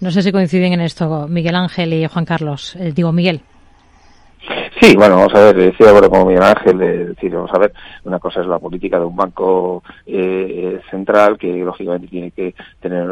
No 0.00 0.10
sé 0.10 0.22
si 0.22 0.32
coinciden 0.32 0.72
en 0.74 0.80
esto 0.80 1.26
Miguel 1.28 1.56
Ángel 1.56 1.92
y 1.94 2.06
Juan 2.06 2.24
Carlos. 2.24 2.76
Eh, 2.76 2.92
digo, 2.94 3.12
Miguel. 3.12 3.40
Sí, 4.78 4.94
bueno, 4.94 5.16
vamos 5.16 5.34
a 5.34 5.40
ver, 5.40 5.56
decía 5.56 5.88
ahora 5.88 6.06
como 6.10 6.26
Miguel 6.26 6.42
Ángel, 6.42 6.78
decir, 6.78 7.32
vamos 7.32 7.50
a 7.54 7.58
ver, 7.58 7.72
una 8.04 8.18
cosa 8.18 8.42
es 8.42 8.46
la 8.46 8.58
política 8.58 8.98
de 8.98 9.06
un 9.06 9.16
banco 9.16 9.82
eh, 10.04 10.80
central 10.90 11.38
que 11.38 11.50
lógicamente 11.50 12.08
tiene 12.08 12.30
que 12.30 12.54
tener 12.80 13.08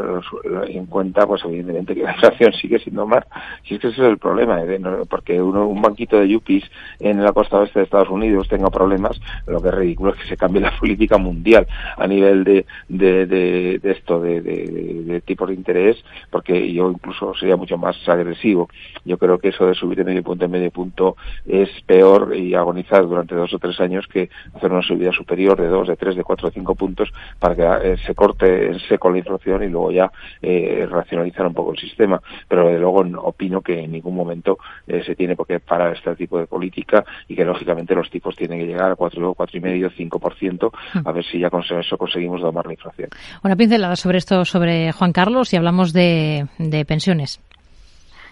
en 0.68 0.84
cuenta, 0.84 1.26
pues 1.26 1.42
evidentemente 1.46 1.94
que 1.94 2.02
la 2.02 2.12
inflación 2.12 2.52
sigue 2.60 2.78
siendo 2.80 3.06
más. 3.06 3.24
Si 3.66 3.74
es 3.74 3.80
que 3.80 3.88
ese 3.88 4.02
es 4.02 4.08
el 4.08 4.18
problema, 4.18 4.62
¿eh? 4.62 4.78
porque 5.08 5.40
uno, 5.40 5.66
un 5.66 5.80
banquito 5.80 6.18
de 6.18 6.28
yuppies 6.28 6.64
en 7.00 7.24
la 7.24 7.32
costa 7.32 7.58
oeste 7.58 7.78
de 7.78 7.84
Estados 7.86 8.10
Unidos 8.10 8.46
tenga 8.46 8.68
problemas, 8.68 9.18
lo 9.46 9.62
que 9.62 9.68
es 9.68 9.74
ridículo 9.74 10.12
es 10.12 10.20
que 10.20 10.28
se 10.28 10.36
cambie 10.36 10.60
la 10.60 10.76
política 10.78 11.16
mundial 11.16 11.66
a 11.96 12.06
nivel 12.06 12.44
de, 12.44 12.66
de, 12.88 13.80
esto, 13.84 14.20
de, 14.20 14.42
de, 14.42 15.20
tipos 15.22 15.48
de 15.48 15.54
interés, 15.54 15.96
porque 16.30 16.70
yo 16.70 16.90
incluso 16.90 17.32
sería 17.34 17.56
mucho 17.56 17.78
más 17.78 17.96
agresivo. 18.06 18.68
Yo 19.06 19.16
creo 19.16 19.38
que 19.38 19.48
eso 19.48 19.66
de 19.66 19.74
subir 19.74 19.96
de 19.96 20.04
medio 20.04 20.22
punto 20.22 20.44
en 20.44 20.50
medio 20.50 20.70
punto 20.70 21.16
es 21.64 21.82
peor 21.82 22.34
y 22.36 22.54
agonizar 22.54 23.06
durante 23.06 23.34
dos 23.34 23.52
o 23.52 23.58
tres 23.58 23.78
años 23.80 24.06
que 24.06 24.30
hacer 24.54 24.70
una 24.70 24.82
subida 24.82 25.12
superior 25.12 25.60
de 25.60 25.68
dos, 25.68 25.88
de 25.88 25.96
tres, 25.96 26.16
de 26.16 26.22
cuatro, 26.22 26.48
de 26.48 26.54
cinco 26.54 26.74
puntos 26.74 27.10
para 27.38 27.54
que 27.54 27.92
eh, 27.92 27.96
se 28.06 28.14
corte 28.14 28.66
en 28.66 28.78
seco 28.80 29.10
la 29.10 29.18
inflación 29.18 29.62
y 29.62 29.68
luego 29.68 29.90
ya 29.90 30.10
eh, 30.40 30.86
racionalizar 30.90 31.46
un 31.46 31.54
poco 31.54 31.72
el 31.72 31.78
sistema. 31.78 32.20
Pero 32.48 32.68
de 32.68 32.78
luego 32.78 33.04
opino 33.22 33.60
que 33.60 33.80
en 33.80 33.92
ningún 33.92 34.14
momento 34.14 34.58
eh, 34.86 35.02
se 35.04 35.14
tiene 35.14 35.36
por 35.36 35.46
qué 35.46 35.60
parar 35.60 35.94
este 35.94 36.14
tipo 36.16 36.38
de 36.38 36.46
política 36.46 37.04
y 37.28 37.34
que 37.34 37.44
lógicamente 37.44 37.94
los 37.94 38.10
tipos 38.10 38.36
tienen 38.36 38.60
que 38.60 38.66
llegar 38.66 38.92
a 38.92 38.96
cuatro, 38.96 39.34
cuatro 39.34 39.58
y 39.58 39.60
medio, 39.60 39.90
cinco 39.90 40.18
por 40.18 40.34
ciento, 40.34 40.72
a 41.04 41.12
ver 41.12 41.24
si 41.24 41.38
ya 41.38 41.50
con 41.50 41.62
eso 41.62 41.98
conseguimos 41.98 42.40
domar 42.40 42.66
la 42.66 42.72
inflación. 42.72 43.10
Una 43.42 43.56
pincelada 43.56 43.96
sobre 43.96 44.18
esto, 44.18 44.44
sobre 44.44 44.92
Juan 44.92 45.12
Carlos, 45.12 45.52
y 45.52 45.56
hablamos 45.56 45.92
de 45.92 46.46
pensiones. 46.86 47.40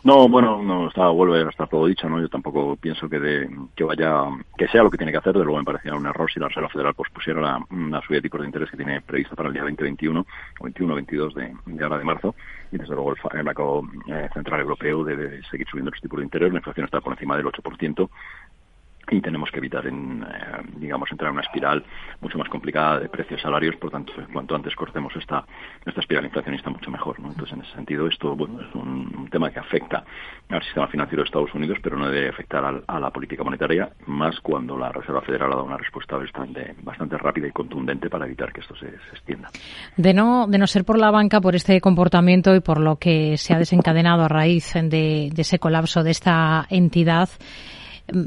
No, 0.04 0.28
bueno, 0.28 0.60
no 0.60 0.88
está, 0.88 1.06
vuelve 1.10 1.42
a 1.42 1.48
estar 1.48 1.68
todo 1.68 1.86
dicho, 1.86 2.08
¿no? 2.08 2.20
Yo 2.20 2.28
tampoco 2.28 2.74
pienso 2.74 3.08
que 3.08 3.20
de, 3.20 3.48
que 3.76 3.84
vaya, 3.84 4.24
que 4.58 4.66
sea 4.66 4.82
lo 4.82 4.90
que 4.90 4.96
tiene 4.96 5.12
que 5.12 5.18
hacer, 5.18 5.32
de 5.32 5.44
luego 5.44 5.58
me 5.58 5.64
parecía 5.64 5.94
un 5.94 6.04
error 6.06 6.28
si 6.28 6.40
la 6.40 6.48
Reserva 6.48 6.68
Federal 6.70 6.94
pues 6.94 7.08
pusiera 7.12 7.40
la, 7.40 7.64
una 7.70 8.00
subida 8.00 8.16
de 8.16 8.22
tipos 8.22 8.40
de 8.40 8.46
interés 8.46 8.68
que 8.68 8.76
tiene 8.76 9.00
prevista 9.00 9.36
para 9.36 9.48
el 9.48 9.52
día 9.52 9.62
2021, 9.62 10.20
o 10.58 10.64
21 10.64 10.94
22 10.96 11.34
de, 11.36 11.54
de 11.66 11.84
ahora 11.84 11.98
de 11.98 12.04
marzo, 12.04 12.34
y 12.72 12.78
desde 12.78 12.94
luego 12.96 13.14
el, 13.32 13.42
Banco 13.44 13.88
eh, 14.08 14.28
Central 14.34 14.62
Europeo 14.62 15.04
debe 15.04 15.40
seguir 15.44 15.68
subiendo 15.68 15.92
los 15.92 16.00
tipos 16.00 16.18
de 16.18 16.24
interés, 16.24 16.52
la 16.52 16.58
inflación 16.58 16.86
está 16.86 17.00
por 17.00 17.12
encima 17.12 17.36
del 17.36 17.46
8%, 17.46 18.08
y 19.12 19.20
tenemos 19.20 19.50
que 19.50 19.58
evitar, 19.58 19.86
en, 19.86 20.22
eh, 20.22 20.62
digamos, 20.76 21.10
entrar 21.12 21.28
en 21.28 21.34
una 21.34 21.42
espiral 21.42 21.84
mucho 22.20 22.38
más 22.38 22.48
complicada 22.48 22.98
de 22.98 23.08
precios 23.08 23.40
salarios, 23.40 23.76
por 23.76 23.90
tanto, 23.90 24.12
cuanto 24.32 24.54
antes 24.54 24.74
cortemos 24.74 25.14
esta, 25.16 25.44
esta 25.84 26.00
espiral 26.00 26.24
inflacionista, 26.24 26.70
mucho 26.70 26.90
mejor. 26.90 27.20
¿no? 27.20 27.28
Entonces, 27.28 27.52
en 27.54 27.62
ese 27.62 27.74
sentido, 27.74 28.06
esto 28.06 28.34
bueno, 28.34 28.60
es 28.60 28.74
un, 28.74 29.28
tema 29.30 29.50
que 29.50 29.60
afecta 29.60 30.04
al 30.50 30.62
sistema 30.62 30.86
financiero 30.88 31.22
de 31.22 31.26
Estados 31.26 31.54
Unidos, 31.54 31.78
pero 31.82 31.96
no 31.96 32.10
debe 32.10 32.28
afectar 32.28 32.82
a 32.86 33.00
la 33.00 33.10
política 33.10 33.42
monetaria, 33.42 33.90
más 34.06 34.38
cuando 34.40 34.76
la 34.76 34.90
Reserva 34.92 35.22
Federal 35.22 35.52
ha 35.52 35.54
dado 35.56 35.64
una 35.64 35.78
respuesta 35.78 36.18
bastante, 36.18 36.74
bastante 36.82 37.16
rápida 37.16 37.46
y 37.46 37.50
contundente 37.50 38.10
para 38.10 38.26
evitar 38.26 38.52
que 38.52 38.60
esto 38.60 38.76
se, 38.76 38.88
extienda. 38.88 39.48
De 39.96 40.12
no, 40.12 40.46
de 40.46 40.58
no 40.58 40.66
ser 40.66 40.84
por 40.84 40.98
la 40.98 41.10
banca, 41.10 41.40
por 41.40 41.54
este 41.54 41.80
comportamiento 41.80 42.54
y 42.54 42.60
por 42.60 42.78
lo 42.78 42.96
que 42.96 43.38
se 43.38 43.54
ha 43.54 43.58
desencadenado 43.58 44.22
a 44.22 44.28
raíz 44.28 44.74
de 44.74 45.32
ese 45.34 45.58
colapso 45.58 46.02
de 46.02 46.10
esta 46.10 46.66
entidad, 46.68 47.30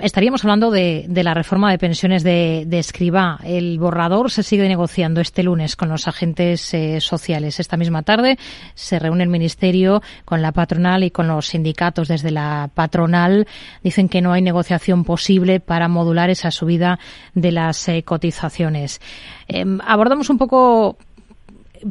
estaríamos 0.01 0.44
hablando 0.44 0.72
de, 0.72 1.08
la 1.10 1.34
reforma 1.34 1.72
de 1.72 1.77
pensiones 1.77 2.24
de, 2.24 2.65
de, 2.68 2.80
Escribá. 2.80 3.39
El 3.44 3.80
borrador 3.80 4.32
se 4.32 4.44
sigue 4.44 4.68
negociando 4.68 5.22
este 5.22 5.44
lunes 5.44 5.75
con 5.75 5.89
los 5.89 6.08
agentes 6.08 6.74
eh, 6.74 7.00
sociales. 7.01 7.60
Esta 7.60 7.77
misma 7.77 8.04
tarde 8.04 8.38
se 8.74 9.00
reúne 9.00 9.24
el 9.24 9.30
Ministerio 9.30 10.01
con 10.25 10.42
la 10.42 10.51
patronal 10.51 11.04
y 11.04 11.12
con 11.12 11.27
los 11.27 11.48
sindicatos 11.48 12.08
desde 12.08 12.32
la 12.32 12.70
patronal. 12.74 13.48
Dicen 13.84 14.10
que 14.10 14.22
no 14.22 14.34
hay 14.34 14.42
negociación 14.42 15.04
posible 15.04 15.60
para 15.60 15.88
modular 15.88 16.30
esa 16.30 16.51
subida 16.51 17.00
de 17.34 17.51
las 17.51 17.88
eh, 17.88 18.04
cotizaciones. 18.04 19.01
Em, 19.48 19.80
abordamos 19.86 20.30
un 20.30 20.38
poco 20.38 20.98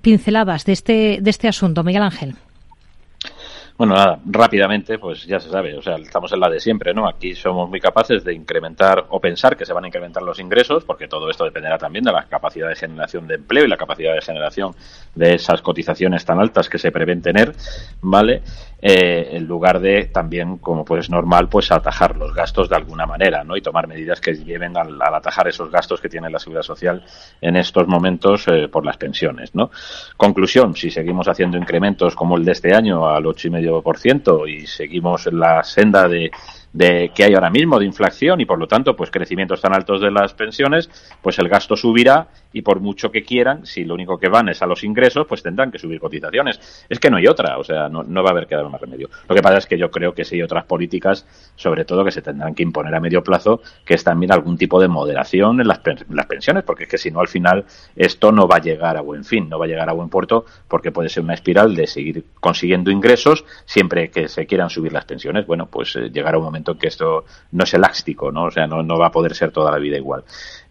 pinceladas 0.03 0.65
de 0.65 0.73
este, 0.73 1.19
de 1.21 1.31
este 1.31 1.49
asunto, 1.49 1.83
Miguel 1.83 2.03
Ángel. 2.03 2.37
Bueno, 3.77 3.95
nada, 3.97 4.21
rápidamente, 4.25 5.01
pues 5.01 5.27
ya 5.27 5.41
se 5.41 5.51
sabe, 5.51 5.77
o 5.77 5.83
sea, 5.83 5.97
estamos 5.97 6.33
en 6.33 6.39
la 6.39 6.49
de 6.49 6.61
siempre, 6.61 6.95
¿no? 6.95 7.09
Aquí 7.09 7.35
somos 7.35 7.69
muy 7.69 7.81
capaces 7.81 8.23
de 8.23 8.33
incrementar 8.33 9.07
o 9.09 9.21
pensar 9.21 9.57
que 9.57 9.67
se 9.67 9.73
van 9.73 9.83
a 9.83 9.89
incrementar 9.89 10.23
los 10.23 10.39
ingresos, 10.39 10.85
porque 10.85 11.09
todo 11.09 11.29
esto 11.29 11.45
dependerá 11.45 11.77
también 11.77 12.05
de 12.05 12.13
la 12.13 12.23
capacidad 12.27 12.69
de 12.69 12.77
generación 12.77 13.27
de 13.27 13.35
empleo 13.35 13.65
y 13.65 13.69
la 13.69 13.77
capacidad 13.77 14.15
de 14.15 14.23
generación 14.23 14.77
de 15.17 15.35
esas 15.35 15.61
cotizaciones 15.61 16.25
tan 16.25 16.39
altas 16.39 16.69
que 16.69 16.79
se 16.79 16.93
prevén 16.93 17.21
tener, 17.21 17.53
¿vale? 18.01 18.43
Eh, 18.87 19.39
en 19.39 19.47
lugar 19.47 19.81
de 19.81 20.11
también, 20.13 20.59
como 20.59 20.85
pues 20.85 21.09
normal, 21.09 21.49
pues 21.49 21.73
atajar 21.73 22.19
los 22.19 22.35
gastos 22.35 22.69
de 22.69 22.77
alguna 22.77 23.07
manera, 23.07 23.43
¿no? 23.43 23.57
Y 23.57 23.63
tomar 23.63 23.89
medidas 23.89 24.21
que 24.21 24.35
lleven 24.35 24.77
al, 24.77 25.01
atajar 25.01 25.49
esos 25.49 25.71
gastos 25.71 26.03
que 26.03 26.11
tiene 26.11 26.29
la 26.29 26.39
seguridad 26.39 26.65
social 26.65 27.03
en 27.41 27.57
estos 27.57 27.89
momentos 27.89 28.47
eh, 28.49 28.69
por 28.69 28.85
las 28.85 28.99
pensiones, 28.99 29.55
¿no? 29.55 29.71
Conclusión, 30.19 30.77
si 30.77 30.91
seguimos 30.91 31.27
haciendo 31.29 31.57
incrementos 31.57 32.15
como 32.15 32.37
el 32.37 32.45
de 32.45 32.53
este 32.53 32.75
año 32.75 33.09
al 33.09 33.25
8,5% 33.25 34.47
y 34.51 34.67
seguimos 34.67 35.29
en 35.29 35.39
la 35.39 35.65
senda 35.65 36.07
de 36.07 36.31
de 36.75 37.13
que 37.15 37.23
hay 37.23 37.35
ahora 37.35 37.51
mismo 37.51 37.79
de 37.79 37.87
inflación 37.87 38.41
y 38.41 38.47
por 38.47 38.59
lo 38.59 38.67
tanto 38.67 38.97
pues 38.97 39.11
crecimientos 39.11 39.61
tan 39.61 39.73
altos 39.73 40.01
de 40.01 40.11
las 40.11 40.35
pensiones 40.35 40.91
pues 41.23 41.39
el 41.39 41.49
gasto 41.49 41.77
subirá 41.77 42.27
y 42.53 42.63
por 42.63 42.81
mucho 42.81 43.13
que 43.13 43.23
quieran 43.23 43.65
si 43.65 43.85
lo 43.85 43.95
único 43.95 44.19
que 44.19 44.29
van 44.29 44.49
es 44.49 44.61
a 44.61 44.67
los 44.67 44.83
ingresos 44.83 45.25
pues 45.29 45.43
tendrán 45.43 45.71
que 45.71 45.79
subir 45.79 46.01
cotizaciones. 46.01 46.85
Es 46.89 46.99
que 46.99 47.11
no 47.11 47.17
hay 47.17 47.29
otra 47.29 47.59
o 47.59 47.65
sea 47.65 47.89
no, 47.89 48.03
no 48.03 48.23
va 48.25 48.31
a 48.31 48.33
haber 48.33 48.49
que 48.49 48.57
dar 48.57 48.69
más 48.69 48.81
remedio. 48.81 49.09
Lo 49.29 49.37
que 49.37 49.41
pasa 49.43 49.59
es 49.59 49.67
que 49.67 49.79
yo 49.79 49.89
creo 49.89 50.15
que 50.15 50.25
sí 50.25 50.35
hay 50.35 50.43
otras 50.43 50.65
políticas 50.65 51.25
sobre 51.55 51.85
todo 51.85 52.05
que 52.05 52.11
se 52.11 52.23
tendrán 52.23 52.55
que 52.57 52.65
imponer 52.65 52.93
a 52.93 53.01
medio 53.01 53.23
plazo 53.23 53.63
que 53.85 53.95
es 53.95 54.03
también 54.03 54.33
algún 54.33 54.59
tipo 54.59 54.81
de 54.81 54.89
moderación 54.89 55.61
en 55.61 55.69
las, 55.69 55.81
las 56.11 56.27
pensiones 56.27 56.65
porque 56.65 56.85
es 56.85 56.91
que 56.91 56.99
si 56.99 57.13
no 57.13 57.21
al 57.21 57.29
final 57.29 57.65
esto 57.95 58.33
no 58.33 58.49
va 58.49 58.57
a 58.57 58.61
llegar 58.61 58.97
a 58.97 59.01
buen 59.01 59.25
fin 59.25 59.49
no 59.49 59.61
va 59.61 59.67
a 59.67 59.69
llegar 59.69 59.89
a 59.89 59.93
buen 59.93 60.09
puerto 60.09 60.45
porque 60.67 60.91
puede 60.91 61.09
ser 61.09 61.23
una 61.23 61.35
espiral 61.35 61.77
de 61.77 61.87
seguir 61.87 62.25
consiguiendo 62.41 62.91
ingresos 62.91 63.45
siempre 63.65 64.11
que 64.11 64.29
se 64.29 64.45
quieran 64.47 64.71
subir 64.71 64.93
las 64.93 65.05
pensiones. 65.05 65.47
Bueno 65.47 65.67
pues 65.67 65.95
eh, 65.95 66.11
llegará 66.11 66.37
un 66.37 66.45
momento 66.45 66.64
que 66.79 66.89
esto 66.89 67.25
no 67.53 67.65
es 67.65 67.75
elástico, 67.75 68.33
¿no? 68.33 68.45
O 68.45 68.51
sea, 68.51 68.67
no, 68.67 68.83
no 68.83 68.99
va 68.99 69.09
a 69.09 69.13
poder 69.13 69.35
ser 69.35 69.53
toda 69.53 69.71
la 69.71 69.79
vida 69.79 69.97
igual. 69.97 70.25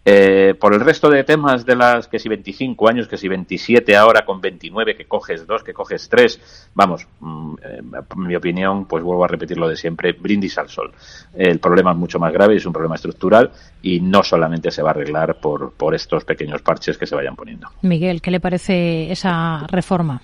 Eh, 0.06 0.56
por 0.60 0.74
el 0.74 0.82
resto 0.82 1.10
de 1.10 1.24
temas 1.24 1.66
de 1.66 1.78
las 1.78 2.10
que 2.10 2.20
si 2.20 2.28
25 2.28 2.90
años, 2.90 3.08
que 3.08 3.18
si 3.18 3.30
27 3.30 3.96
ahora 3.96 4.26
con 4.26 4.42
29, 4.42 4.96
que 4.96 5.06
coges 5.06 5.48
dos, 5.48 5.64
que 5.64 5.74
coges 5.74 6.10
tres, 6.10 6.68
vamos, 6.74 7.08
mm, 7.22 7.54
eh, 7.64 7.82
en 8.16 8.28
mi 8.28 8.36
opinión, 8.36 8.86
pues 8.86 9.02
vuelvo 9.02 9.24
a 9.24 9.30
repetir 9.30 9.58
lo 9.58 9.70
de 9.70 9.78
siempre, 9.78 10.12
brindis 10.12 10.58
al 10.58 10.68
sol. 10.68 10.92
El 11.34 11.60
problema 11.60 11.92
es 11.92 11.98
mucho 11.98 12.20
más 12.20 12.34
grave, 12.34 12.58
es 12.58 12.66
un 12.66 12.74
problema 12.74 12.96
estructural 12.96 13.52
y 13.82 14.02
no 14.02 14.24
solamente 14.24 14.72
se 14.72 14.82
va 14.82 14.90
a 14.90 14.92
arreglar 14.92 15.40
por, 15.40 15.72
por 15.72 15.96
estos 15.96 16.26
pequeños 16.26 16.62
parches 16.62 16.98
que 16.98 17.08
se 17.08 17.16
vayan 17.16 17.36
poniendo. 17.36 17.70
Miguel, 17.82 18.22
¿qué 18.22 18.32
le 18.32 18.42
parece 18.42 19.10
esa 19.10 19.66
reforma? 19.68 20.22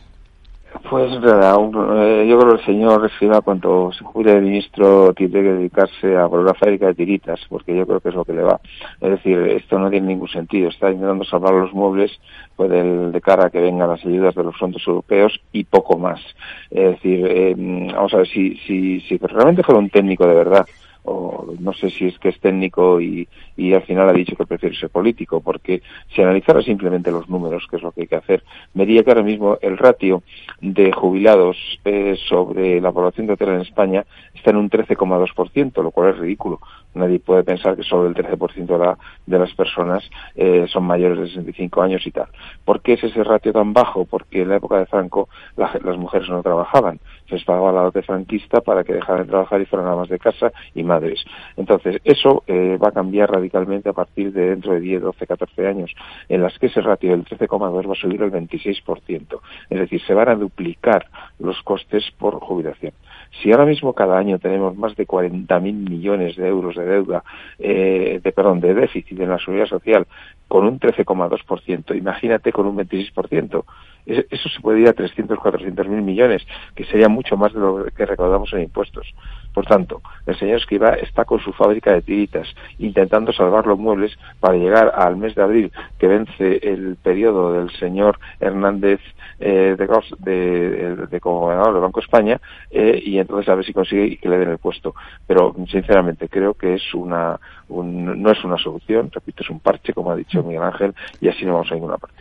Pues 0.88 1.12
nada, 1.20 1.56
eh, 1.56 2.28
yo 2.28 2.40
creo 2.40 2.54
que 2.54 2.60
el 2.62 2.66
señor 2.66 3.06
Escriba 3.06 3.42
cuando 3.42 3.92
se 3.92 4.04
jubile 4.04 4.36
de 4.36 4.42
ministro 4.42 5.14
tiene 5.14 5.34
que 5.34 5.54
dedicarse 5.54 6.16
a 6.16 6.28
por 6.28 6.40
una 6.40 6.54
fábrica 6.54 6.88
de 6.88 6.94
tiritas, 6.94 7.40
porque 7.50 7.76
yo 7.76 7.88
creo 7.88 8.00
que 8.00 8.10
es 8.10 8.16
lo 8.16 8.24
que 8.24 8.34
le 8.34 8.44
va. 8.44 8.60
Es 9.02 9.10
decir, 9.10 9.38
esto 9.40 9.80
no 9.80 9.90
tiene 9.90 10.08
ningún 10.08 10.28
sentido. 10.28 10.70
Está 10.70 10.92
intentando 10.92 11.24
salvar 11.26 11.54
los 11.54 11.74
muebles 11.74 12.12
pues, 12.56 12.70
de 12.70 13.22
cara 13.22 13.48
a 13.48 13.50
que 13.50 13.62
vengan 13.62 13.90
las 13.90 14.06
ayudas 14.06 14.36
de 14.36 14.44
los 14.44 14.58
fondos 14.58 14.86
europeos 14.88 15.40
y 15.52 15.64
poco 15.64 15.98
más. 15.98 16.22
Es 16.70 16.92
decir, 16.92 17.26
eh, 17.28 17.56
vamos 17.58 18.14
a 18.14 18.18
ver, 18.18 18.28
si, 18.28 18.56
si, 18.68 19.02
si 19.02 19.18
realmente 19.18 19.64
fuera 19.64 19.80
un 19.80 19.90
técnico 19.90 20.28
de 20.28 20.36
verdad, 20.36 20.68
o 21.04 21.54
no 21.60 21.74
sé 21.74 21.90
si 21.90 22.08
es 22.08 22.20
que 22.20 22.30
es 22.30 22.40
técnico 22.40 23.02
y, 23.02 23.28
y 23.58 23.74
al 23.74 23.84
final 23.84 24.10
ha 24.10 24.14
dicho 24.14 24.36
que 24.36 24.46
prefiere 24.46 24.76
ser 24.76 24.90
político, 24.90 25.42
porque 25.42 25.82
si 26.14 26.22
analizara 26.22 26.62
simplemente 26.62 27.12
los 27.12 27.30
números, 27.30 27.66
que 27.70 27.78
es 27.78 27.82
lo 27.82 27.92
que 27.92 28.02
hay 28.02 28.08
que 28.08 28.16
hacer, 28.16 28.44
vería 28.74 29.04
que 29.04 29.12
ahora 29.12 29.24
mismo 29.24 29.58
el 29.62 29.78
ratio 29.78 30.24
de 30.62 30.92
jubilados 30.92 31.58
eh, 31.86 32.16
sobre 32.28 32.82
la 32.82 32.92
población 32.92 33.28
total 33.28 33.50
en 33.50 33.62
España 33.62 34.06
está 34.34 34.52
en 34.52 34.58
un 34.58 34.70
13,2%, 34.70 35.84
lo 35.84 35.92
cual 35.92 36.10
es 36.10 36.18
ridículo. 36.18 36.60
Nadie 36.94 37.20
puede 37.20 37.44
pensar 37.44 37.76
que 37.76 37.84
solo 37.84 38.08
el 38.08 38.16
13% 38.16 38.66
de, 38.66 38.78
la, 38.78 38.98
de 39.26 39.40
las 39.40 39.54
personas 39.54 40.04
eh, 40.36 40.66
son 40.68 40.86
mayores 40.86 41.20
de 41.20 41.28
65 41.28 41.82
años 41.82 42.06
y 42.06 42.12
tal. 42.12 42.28
¿Por 42.66 42.82
qué 42.82 42.94
es 42.94 43.04
ese 43.04 43.24
ratio 43.24 43.54
tan 43.54 43.74
bajo? 43.74 44.06
Porque 44.06 44.42
en 44.42 44.50
la 44.50 44.58
época 44.58 44.80
de 44.80 44.86
Franco 44.86 45.30
las 45.56 45.98
mujeres 45.98 46.30
no 46.30 46.42
trabajaban. 46.42 47.00
Se 47.28 47.36
les 47.36 47.44
pagaba 47.44 47.72
la 47.72 47.82
dote 47.82 48.02
franquista 48.02 48.62
para 48.62 48.84
que 48.84 48.94
dejaran 48.94 49.24
de 49.24 49.30
trabajar 49.30 49.62
y 49.62 49.66
fueran 49.66 49.88
amas 49.88 50.10
de 50.10 50.20
casa 50.20 50.52
y 50.74 50.84
madres. 50.90 51.24
Entonces, 51.56 52.02
eso 52.04 52.44
eh, 52.48 52.78
va 52.84 52.90
a 52.90 52.92
cambiar 53.00 53.32
radicalmente 53.32 53.90
a 53.90 53.94
partir 53.94 54.34
de 54.34 54.50
dentro 54.50 54.74
de 54.74 54.82
10, 54.82 55.02
12, 55.04 55.28
14 55.28 55.68
años, 55.68 55.96
en 56.28 56.42
las 56.42 56.58
que 56.60 56.66
ese 56.66 56.82
ratio 56.82 57.12
del 57.12 57.24
13,2 57.24 57.88
va 57.88 57.94
a 57.94 57.96
subir 57.96 58.22
al 58.24 58.32
26%. 58.32 59.40
Es 59.70 59.80
decir, 59.80 60.02
se 60.06 60.14
van 60.14 60.30
a 60.30 60.36
duplicar 60.36 61.06
los 61.40 61.62
costes 61.64 62.04
por 62.18 62.40
jubilación. 62.40 62.94
Si 63.42 63.52
ahora 63.52 63.66
mismo 63.66 63.94
cada 63.94 64.18
año 64.18 64.40
tenemos 64.40 64.76
más 64.76 64.96
de 64.96 65.08
40.000 65.08 65.62
millones 65.62 66.36
de 66.36 66.48
euros 66.48 66.76
de 66.76 66.86
deuda, 66.86 67.24
eh, 67.58 68.20
de 68.22 68.32
perdón, 68.32 68.60
de 68.60 68.74
déficit 68.74 69.20
en 69.20 69.30
la 69.30 69.40
seguridad 69.40 69.68
social, 69.68 70.08
con 70.48 70.66
un 70.66 70.80
13,2%, 70.80 71.96
imagínate 71.96 72.52
con 72.52 72.66
un 72.66 72.78
26%. 72.78 73.64
Eso 74.06 74.50
se 74.50 74.60
puede 74.62 74.80
ir 74.80 74.90
a 74.90 74.94
300, 74.94 75.38
400 75.38 75.88
mil 75.88 76.02
millones, 76.02 76.46
que 76.76 76.84
sería 76.86 77.10
mucho 77.10 77.38
más 77.38 77.54
de 77.54 77.60
lo 77.60 77.86
que 77.86 78.06
recaudamos 78.08 78.52
en 78.54 78.62
impuestos. 78.62 79.14
Por 79.54 79.66
tanto, 79.68 80.02
el 80.26 80.36
señor 80.38 80.58
Escriba 80.58 80.94
está 80.94 81.26
con 81.26 81.40
su 81.40 81.54
fábrica 81.54 81.94
de 81.94 82.02
tiritas, 82.02 82.48
intentando 82.80 83.32
salvar 83.32 83.68
los 83.68 83.78
muebles 83.78 84.18
para 84.40 84.58
llegar 84.58 84.92
al 84.96 85.18
mes 85.18 85.36
de 85.36 85.44
abril, 85.44 85.72
que 86.00 86.08
vence 86.08 86.60
el 86.64 86.96
periodo 86.96 87.54
del 87.54 87.70
señor 87.72 88.20
Hernández 88.40 89.00
eh, 89.40 89.76
de, 89.78 91.08
de, 91.08 91.20
como 91.20 91.42
gobernador 91.42 91.74
del 91.74 91.82
Banco 91.82 92.00
de 92.00 92.06
España, 92.06 92.42
eh, 92.72 93.00
y 93.04 93.19
entonces 93.20 93.50
a 93.50 93.56
ver 93.56 93.66
si 93.66 93.74
consigue 93.74 94.18
que 94.18 94.30
le 94.30 94.38
den 94.38 94.50
el 94.50 94.58
puesto. 94.58 94.94
Pero, 95.28 95.56
sinceramente, 95.70 96.28
creo 96.30 96.54
que 96.54 96.76
es 96.76 96.94
una, 96.94 97.40
no 97.70 98.32
es 98.32 98.44
una 98.44 98.58
solución, 98.58 99.10
repito, 99.12 99.44
es 99.44 99.50
un 99.50 99.60
parche, 99.60 99.94
como 99.94 100.12
ha 100.12 100.16
dicho 100.16 100.44
Miguel 100.44 100.64
Ángel, 100.64 100.94
y 101.22 101.28
así 101.28 101.46
no 101.46 101.54
vamos 101.54 101.72
a 101.72 101.76
ninguna 101.76 101.98
parte. 101.98 102.18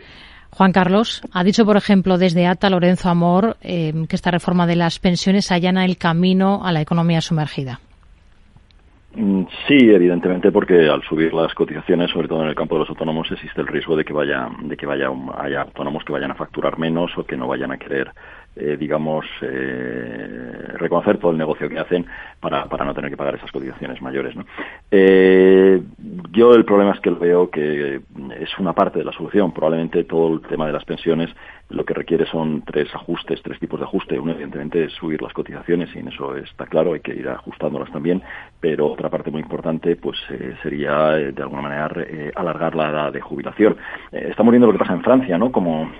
Juan 0.51 0.71
Carlos, 0.71 1.21
ha 1.31 1.43
dicho, 1.43 1.65
por 1.65 1.77
ejemplo, 1.77 2.17
desde 2.17 2.47
ATA 2.47 2.69
Lorenzo 2.69 3.09
Amor 3.09 3.57
eh, 3.61 3.93
que 4.09 4.15
esta 4.15 4.31
reforma 4.31 4.65
de 4.65 4.75
las 4.75 4.99
pensiones 4.99 5.51
allana 5.51 5.85
el 5.85 5.97
camino 5.97 6.61
a 6.65 6.71
la 6.71 6.81
economía 6.81 7.21
sumergida. 7.21 7.79
Mm, 9.15 9.43
sí, 9.67 9.77
evidentemente, 9.89 10.51
porque 10.51 10.87
al 10.87 11.01
subir 11.03 11.33
las 11.33 11.53
cotizaciones, 11.53 12.11
sobre 12.11 12.27
todo 12.27 12.43
en 12.43 12.49
el 12.49 12.55
campo 12.55 12.75
de 12.75 12.81
los 12.81 12.89
autónomos, 12.89 13.31
existe 13.31 13.61
el 13.61 13.67
riesgo 13.67 13.95
de 13.95 14.03
que 14.03 14.13
vaya, 14.13 14.49
de 14.61 14.77
que 14.77 14.85
vaya 14.85 15.09
haya 15.37 15.61
autónomos 15.61 16.03
que 16.03 16.13
vayan 16.13 16.31
a 16.31 16.35
facturar 16.35 16.77
menos 16.77 17.11
o 17.17 17.23
que 17.23 17.35
no 17.35 17.47
vayan 17.47 17.71
a 17.71 17.77
querer 17.77 18.11
eh, 18.55 18.75
digamos, 18.77 19.25
eh, 19.41 20.73
reconocer 20.73 21.17
todo 21.17 21.31
el 21.31 21.37
negocio 21.37 21.69
que 21.69 21.79
hacen 21.79 22.05
para, 22.41 22.65
para 22.65 22.83
no 22.83 22.93
tener 22.93 23.09
que 23.09 23.15
pagar 23.15 23.35
esas 23.35 23.51
cotizaciones 23.51 24.01
mayores. 24.01 24.35
¿no? 24.35 24.45
Eh, 24.91 25.81
yo 26.31 26.53
el 26.53 26.65
problema 26.65 26.91
es 26.91 26.99
que 26.99 27.11
veo 27.11 27.49
que 27.49 28.01
es 28.39 28.59
una 28.59 28.73
parte 28.73 28.99
de 28.99 29.05
la 29.05 29.13
solución. 29.13 29.53
Probablemente 29.53 30.03
todo 30.03 30.33
el 30.33 30.41
tema 30.41 30.67
de 30.67 30.73
las 30.73 30.83
pensiones 30.83 31.29
lo 31.69 31.85
que 31.85 31.93
requiere 31.93 32.25
son 32.25 32.63
tres 32.63 32.93
ajustes, 32.95 33.41
tres 33.43 33.59
tipos 33.59 33.79
de 33.79 33.85
ajuste. 33.85 34.19
Uno, 34.19 34.31
evidentemente, 34.31 34.85
es 34.85 34.93
subir 34.93 35.21
las 35.21 35.33
cotizaciones, 35.33 35.95
y 35.95 35.99
en 35.99 36.07
eso 36.07 36.35
está 36.35 36.65
claro, 36.65 36.93
hay 36.93 36.99
que 36.99 37.13
ir 37.13 37.29
ajustándolas 37.29 37.91
también. 37.91 38.23
Pero 38.59 38.87
otra 38.87 39.09
parte 39.09 39.29
muy 39.29 39.41
importante, 39.41 39.95
pues 39.95 40.17
sería, 40.63 41.11
de 41.11 41.41
alguna 41.43 41.61
manera, 41.61 41.91
alargar 42.35 42.75
la 42.75 42.89
edad 42.89 43.13
de 43.13 43.21
jubilación. 43.21 43.77
estamos 44.11 44.51
viendo 44.51 44.65
lo 44.65 44.73
que 44.73 44.79
pasa 44.79 44.93
en 44.93 45.03
Francia, 45.03 45.37
¿no? 45.37 45.51
Como 45.51 45.91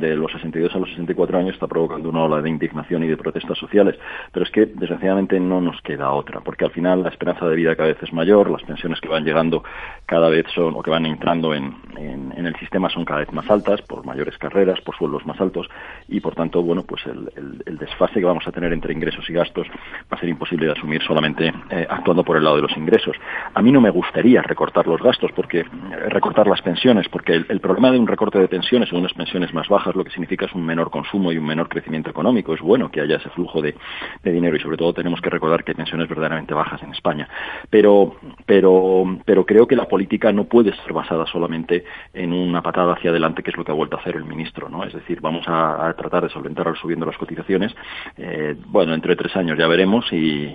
de 0.00 0.16
los 0.16 0.32
62 0.32 0.74
a 0.74 0.78
los 0.78 0.88
64 0.88 1.38
años 1.38 1.54
está 1.54 1.66
provocando 1.66 1.97
una 2.06 2.24
ola 2.24 2.40
de 2.40 2.50
indignación 2.50 3.04
y 3.04 3.08
de 3.08 3.16
protestas 3.16 3.58
sociales. 3.58 3.98
Pero 4.32 4.44
es 4.44 4.52
que, 4.52 4.66
desgraciadamente, 4.66 5.40
no 5.40 5.60
nos 5.60 5.80
queda 5.82 6.10
otra, 6.10 6.40
porque 6.40 6.64
al 6.64 6.70
final 6.70 7.02
la 7.02 7.08
esperanza 7.08 7.46
de 7.48 7.56
vida 7.56 7.76
cada 7.76 7.88
vez 7.88 8.02
es 8.02 8.12
mayor, 8.12 8.50
las 8.50 8.62
pensiones 8.62 9.00
que 9.00 9.08
van 9.08 9.24
llegando 9.24 9.64
cada 10.06 10.28
vez 10.28 10.46
son, 10.54 10.74
o 10.74 10.82
que 10.82 10.90
van 10.90 11.06
entrando 11.06 11.54
en, 11.54 11.74
en 11.96 12.46
el 12.46 12.54
sistema 12.56 12.88
son 12.88 13.04
cada 13.04 13.20
vez 13.20 13.32
más 13.32 13.50
altas, 13.50 13.82
por 13.82 14.04
mayores 14.04 14.38
carreras, 14.38 14.80
por 14.82 14.96
sueldos 14.96 15.26
más 15.26 15.40
altos 15.40 15.68
y 16.08 16.20
por 16.20 16.34
tanto, 16.34 16.62
bueno, 16.62 16.84
pues 16.84 17.04
el, 17.06 17.62
el, 17.66 17.78
desfase 17.78 18.20
que 18.20 18.24
vamos 18.24 18.46
a 18.46 18.52
tener 18.52 18.72
entre 18.72 18.92
ingresos 18.92 19.28
y 19.28 19.32
gastos 19.32 19.66
va 19.68 20.16
a 20.16 20.20
ser 20.20 20.28
imposible 20.28 20.66
de 20.66 20.72
asumir 20.72 21.02
solamente 21.02 21.52
eh, 21.70 21.86
actuando 21.88 22.24
por 22.24 22.36
el 22.36 22.44
lado 22.44 22.56
de 22.56 22.62
los 22.62 22.76
ingresos. 22.76 23.16
A 23.54 23.62
mí 23.62 23.72
no 23.72 23.80
me 23.80 23.90
gustaría 23.90 24.42
recortar 24.42 24.86
los 24.86 25.00
gastos 25.00 25.30
porque 25.34 25.64
recortar 26.08 26.46
las 26.46 26.62
pensiones, 26.62 27.08
porque 27.08 27.34
el, 27.34 27.60
problema 27.60 27.90
de 27.90 27.98
un 27.98 28.06
recorte 28.06 28.38
de 28.38 28.48
pensiones 28.48 28.92
o 28.92 28.98
unas 28.98 29.12
pensiones 29.12 29.52
más 29.52 29.68
bajas 29.68 29.94
lo 29.94 30.04
que 30.04 30.10
significa 30.10 30.46
es 30.46 30.54
un 30.54 30.64
menor 30.64 30.90
consumo 30.90 31.32
y 31.32 31.38
un 31.38 31.46
menor 31.46 31.68
crecimiento 31.68 31.87
económico. 31.94 32.54
Es 32.54 32.60
bueno 32.60 32.90
que 32.90 33.00
haya 33.00 33.16
ese 33.16 33.30
flujo 33.30 33.60
de, 33.62 33.74
de 34.22 34.32
dinero 34.32 34.56
y 34.56 34.60
sobre 34.60 34.76
todo 34.76 34.92
tenemos 34.92 35.20
que 35.20 35.30
recordar 35.30 35.64
que 35.64 35.72
hay 35.72 35.76
pensiones 35.76 36.08
verdaderamente 36.08 36.54
bajas 36.54 36.82
en 36.82 36.92
España. 36.92 37.28
Pero, 37.70 38.16
pero, 38.46 39.18
pero 39.24 39.44
creo 39.46 39.66
que 39.66 39.76
la 39.76 39.86
política 39.86 40.32
no 40.32 40.44
puede 40.44 40.74
ser 40.76 40.92
basada 40.92 41.26
solamente 41.26 41.84
en 42.12 42.32
una 42.32 42.62
patada 42.62 42.94
hacia 42.94 43.10
adelante, 43.10 43.42
que 43.42 43.50
es 43.50 43.56
lo 43.56 43.64
que 43.64 43.72
ha 43.72 43.74
vuelto 43.74 43.96
a 43.96 44.00
hacer 44.00 44.16
el 44.16 44.24
ministro, 44.24 44.68
¿no? 44.68 44.84
Es 44.84 44.92
decir, 44.92 45.20
vamos 45.20 45.44
a, 45.46 45.94
tratar 45.96 46.24
de 46.24 46.30
solventar 46.30 46.76
subiendo 46.76 47.06
las 47.06 47.16
cotizaciones. 47.16 47.74
Eh, 48.16 48.56
bueno, 48.66 48.94
entre 48.94 49.16
tres 49.16 49.34
años 49.36 49.58
ya 49.58 49.66
veremos 49.66 50.12
y, 50.12 50.54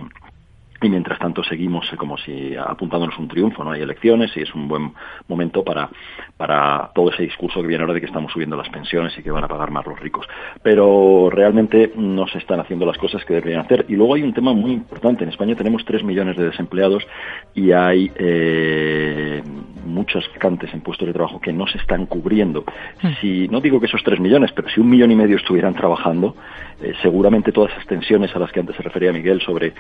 y 0.84 0.90
mientras 0.90 1.20
tanto 1.20 1.44
seguimos 1.44 1.92
eh, 1.92 1.98
como 1.98 2.18
si 2.18 2.56
apuntándonos 2.56 3.18
un 3.18 3.28
triunfo, 3.28 3.64
no 3.64 3.72
hay 3.72 3.82
elecciones 3.82 4.36
y 4.36 4.42
es 4.42 4.54
un 4.54 4.68
buen 4.68 4.94
momento 5.28 5.64
para, 5.64 5.90
para 6.38 6.92
todo 6.94 7.12
ese 7.12 7.24
discurso 7.24 7.62
que 7.62 7.68
viene 7.68 7.84
ahora 7.84 7.94
de 7.94 8.02
que 8.02 8.08
estamos 8.08 8.32
subiendo 8.32 8.56
las 8.56 8.70
pensiones 8.70 9.18
y 9.18 9.24
que 9.24 9.32
van 9.32 9.44
a 9.44 9.48
pagar 9.48 9.72
más 9.72 9.86
los 9.86 10.00
ricos. 10.00 10.28
Pero 10.62 11.30
realmente 11.32 11.92
no 11.96 12.28
se 12.28 12.38
están 12.38 12.60
haciendo 12.60 12.86
las 12.86 12.98
cosas 12.98 13.24
que 13.26 13.36
deberían 13.36 13.62
hacer. 13.62 13.86
Y 13.90 13.96
luego 13.96 14.16
hay 14.16 14.24
un 14.24 14.34
tema 14.34 14.54
muy 14.54 14.72
importante. 14.72 15.24
En 15.24 15.30
España 15.30 15.56
tenemos 15.56 15.84
tres 15.86 16.04
millones 16.04 16.38
de 16.38 16.46
desempleados 16.46 17.06
y 17.54 17.72
hay 17.72 18.12
eh, 18.16 19.42
muchas 19.86 20.24
vacantes 20.34 20.74
en 20.74 20.82
puestos 20.82 21.08
de 21.08 21.14
trabajo 21.14 21.40
que 21.40 21.54
no 21.54 21.68
se 21.68 21.78
están 21.78 22.06
cubriendo. 22.06 22.64
Hmm. 23.02 23.12
Si 23.22 23.48
no 23.50 23.62
digo 23.62 23.80
que 23.80 23.86
esos 23.88 24.04
tres 24.04 24.20
millones, 24.20 24.52
pero 24.54 24.70
si 24.70 24.80
un 24.80 24.90
millón 24.90 25.12
y 25.12 25.16
medio 25.16 25.38
estuvieran 25.38 25.74
trabajando, 25.74 26.36
eh, 26.82 26.94
seguramente 27.02 27.52
todas 27.52 27.72
esas 27.72 27.86
tensiones 27.88 28.36
a 28.36 28.40
las 28.40 28.52
que 28.52 28.60
antes 28.60 28.76
se 28.76 28.84
refería 28.84 29.14
Miguel 29.14 29.42
sobre, 29.42 29.74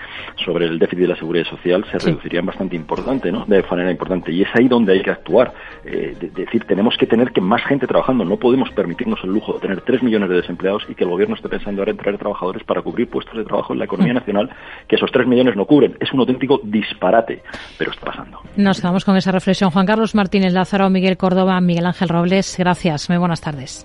sobre 0.45 0.65
el 0.65 0.79
déficit 0.79 0.92
de 1.01 1.07
la 1.07 1.15
seguridad 1.15 1.45
social 1.45 1.85
se 1.91 1.97
reducirían 1.99 2.45
bastante 2.45 2.75
importante, 2.75 3.31
¿no? 3.31 3.45
De 3.45 3.63
manera 3.69 3.91
importante. 3.91 4.31
Y 4.31 4.41
es 4.41 4.49
ahí 4.53 4.67
donde 4.67 4.93
hay 4.93 5.01
que 5.01 5.11
actuar. 5.11 5.53
Eh, 5.85 6.15
decir, 6.33 6.65
tenemos 6.65 6.95
que 6.97 7.07
tener 7.07 7.31
que 7.31 7.41
más 7.41 7.63
gente 7.63 7.87
trabajando. 7.87 8.23
No 8.25 8.37
podemos 8.37 8.69
permitirnos 8.71 9.19
el 9.23 9.31
lujo 9.31 9.53
de 9.53 9.59
tener 9.59 9.81
tres 9.81 10.03
millones 10.03 10.29
de 10.29 10.35
desempleados 10.35 10.83
y 10.89 10.95
que 10.95 11.03
el 11.03 11.09
gobierno 11.09 11.35
esté 11.35 11.49
pensando 11.49 11.81
ahora 11.81 11.91
en 11.91 11.97
traer 11.97 12.17
trabajadores 12.17 12.63
para 12.63 12.81
cubrir 12.81 13.09
puestos 13.09 13.35
de 13.35 13.43
trabajo 13.43 13.73
en 13.73 13.79
la 13.79 13.85
economía 13.85 14.13
hmm. 14.13 14.17
nacional 14.17 14.49
que 14.87 14.95
esos 14.95 15.11
tres 15.11 15.27
millones 15.27 15.55
no 15.55 15.65
cubren. 15.65 15.97
Es 15.99 16.11
un 16.13 16.19
auténtico 16.19 16.59
disparate, 16.63 17.41
pero 17.77 17.91
está 17.91 18.05
pasando. 18.05 18.39
Nos 18.55 18.79
quedamos 18.79 19.05
con 19.05 19.17
esa 19.17 19.31
reflexión. 19.31 19.71
Juan 19.71 19.85
Carlos 19.85 20.15
Martínez 20.15 20.53
Lázaro, 20.53 20.89
Miguel 20.89 21.17
Córdoba, 21.17 21.59
Miguel 21.61 21.85
Ángel 21.85 22.09
Robles, 22.09 22.55
gracias. 22.57 23.09
Muy 23.09 23.17
buenas 23.17 23.41
tardes. 23.41 23.81